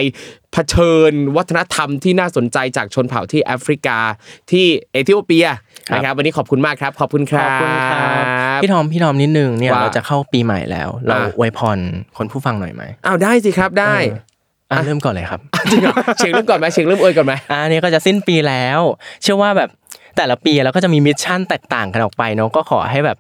[0.54, 3.98] เผชิญ วัฒนธรรมที่น่าสนใจจากชนเผ่าที่แอฟริกา
[4.52, 5.48] ที่เอธิโอเปีย
[5.94, 11.78] นะครับวันนี้ขอบคุณมากครับขอบคุณครับ ขอบคุณครับ พี่ทอมพี่ทอมนิดนึงเนี่ยว่าเราจะเข้าปีใหม่แล้ว เราอะอวยพร
[12.18, 13.96] คนผู้ฟังหน่อยไหมอ้าวได้สิครับได้
[14.72, 15.40] อะเริ่มก่อนเลยครับ
[15.72, 18.80] จริงเหรอเฉียงเริ่มก่อนไหมเฉียงเริ่มอวยก่อนไหมอะอันนี้ก็จะสิ้นปีแล้ว
[19.24, 19.70] เชื่อว่าแบบ
[20.18, 23.18] แต่ละปีเราก็จะมี mission แตกต่างกันออกไปเนาะก็ขอให้แบบ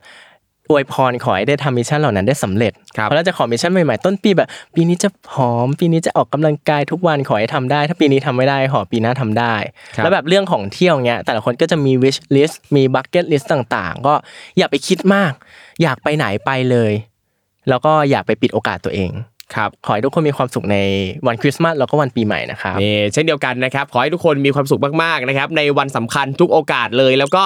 [0.72, 9.56] อวยพรขอให้ได้ทำ mission เหล่านั้นได้สำเร็จครับเพราะเราจะขอ mission ใหม่ๆต้นปีแบบ ปีนี้จะผอม ปีนี้จะออกกำลังกายทุกวันขอให้ทำได้ ถ้าปีนี้ทำไม่ได้ขอปีหน้าทำได้
[9.96, 14.14] ครับแล้วแบบเรื่องของเที่ยวเงี้ยแต่ละคนก็จะมี wish list มี bucket list ต่างๆ ก็
[14.58, 15.34] อย่าไปคิดมาก
[15.82, 16.94] อยากไปไหนไปเลย
[17.70, 19.12] แล้วก็อย่าไปปิดโอกาสตัวเอง
[19.56, 20.78] ครับขอให้ทุกคนมีความสุขใน
[21.28, 27.44] วันคริสต์มาสแล้วก็วันปีใหม่นะครับนี่เช่นเดียวกันนะครับขอให้ทุกคนมีความสุขมากๆนะครับในวันสำคัญทุกโอกาสเลย แล้วก็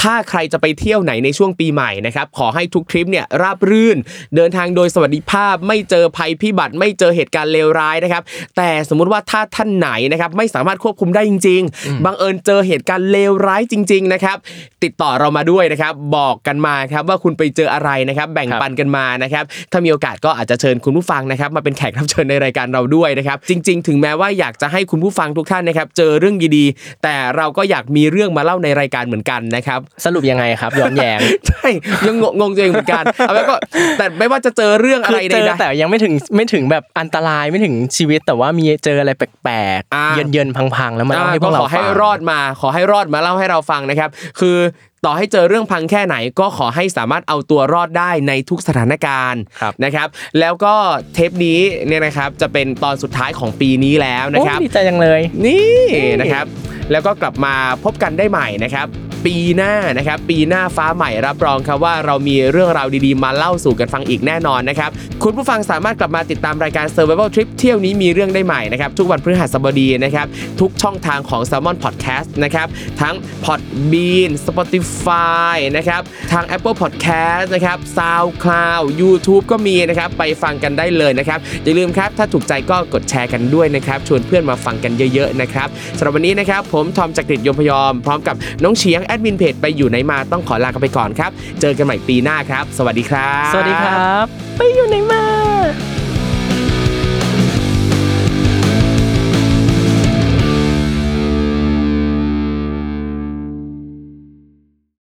[0.00, 3.98] ถ้าใครจะไปเที่ยวไหนในช่วงปีใหม่นะครับขอให้ทุกทริปเนี่ยราบรื่น
[4.36, 8.22] เดินทางโดยสวัสดิภาพ ไม่เจอภัยพิบัติ ไม่เจอเหตุการณ์เลวร้ายนะครับ
[8.56, 14.36] แต่สมมุติว่าถ้าท่านไหนนะครับไม่สามารถควบคุมได้จริง ๆบังเอิญเจอเหตุการณ์เลวร้ายจริง ๆนะครับ
[14.84, 31.68] ติดต่อเรามาด้วยนะครับ บอกกันมาครับว่าคุณไปเจออะไรนะครับ แบ่งครับปันกันมานะครับ ถ้ามีโอกาสก็อาจจะเชิญคุณผู้ฟังนะครับมาเป็นแขกรับเชิญในรายการเราด้วยนะครับจริง ๆ ถึงแม้ว่าอยากจะให้คุณผู้ฟังทุกท่านนะครับเจอเรื่องดีๆแต่เราก็อยากมีเรื่องมาเล่าในรายการเหมือนกันนะครับสรุปยังไงครับย้อนแย้งใช่
[32.06, 33.54] ยังงงงตัวเองเหมือนกันเอาแล้วก็
[33.98, 44.10] แต่ไม่ว่าจะเจอเรื่องอะคือไรเจอใดแต่ยังไม่ถึงไม่ถึงแบบอันตรายไม่ถึงชีวิต แต่ว่ามีเจออะไรแปลกอ่าๆเยินเยินๆพังๆ แล้วมาอ่าเล่าให้พก็วกเราขอให้ฟังรอดมาขอให้รอดมาเล่าให้เราฟังนะครับ
[44.40, 44.56] คือ
[45.04, 50.08] ต่อให้เจอเรื่องพังแค่ไหนก็ขอให้สามารถเอาตัวรอดได้ในทุกสถานการณ์ครับนะครับ
[50.40, 50.74] แล้วก็
[51.14, 55.76] เทปนี้เนี่ยนะครับจะเป็นตอนสุดท้ายของปีนี้แล้วนะโอ้ครับดีใจจังเลย นี่
[56.20, 56.46] นะครับ
[56.92, 58.86] แล้วก็กลับมาพบกันได้ใหม่นะครับ
[59.26, 64.90] ปีหน้านะครับปีหน้าฟ้าใหม่รับรองครับว่าเรามีเรื่องราวดีๆ มาเล่าสู่กันฟังอีกแน่นอนนะครับ
[65.22, 70.26] คุณผู้ฟังสามารถกลับมาติดตามรายการ Survival Trip เที่ยวนี้มีเรื่องได้ใหม่นะครับทุกวันพฤหัสบดีนะครับ
[70.60, 72.66] ทุกช่องทางของ Salmon Podcast นะครับ
[73.00, 76.02] ทั้ง Podbean Spotify นะครับ
[76.32, 94.24] ทาง Apple Podcast นะครับ SoundCloud YouTube ก็มีนะครับไปฟังกันได้เลยนะครับอย่าลืมครับถ้าถูกใจก็กดแชร์กันด้วยนะครับชวนเพื่อนมาฟังกันเยอะๆนะครับสำหรับวันนี้นะครับผมทอมจักริดยมพยอมพร้อมกับน้องเฉียงแอดมินเพจไปอยู่ไหนมาต้องขอลากันไปก่อนครับ เจอกันใหม่ปีหน้าครับ สวัสดีครับ สวัสดีครับ
[94.56, 95.22] ไปอยู่ไหนมา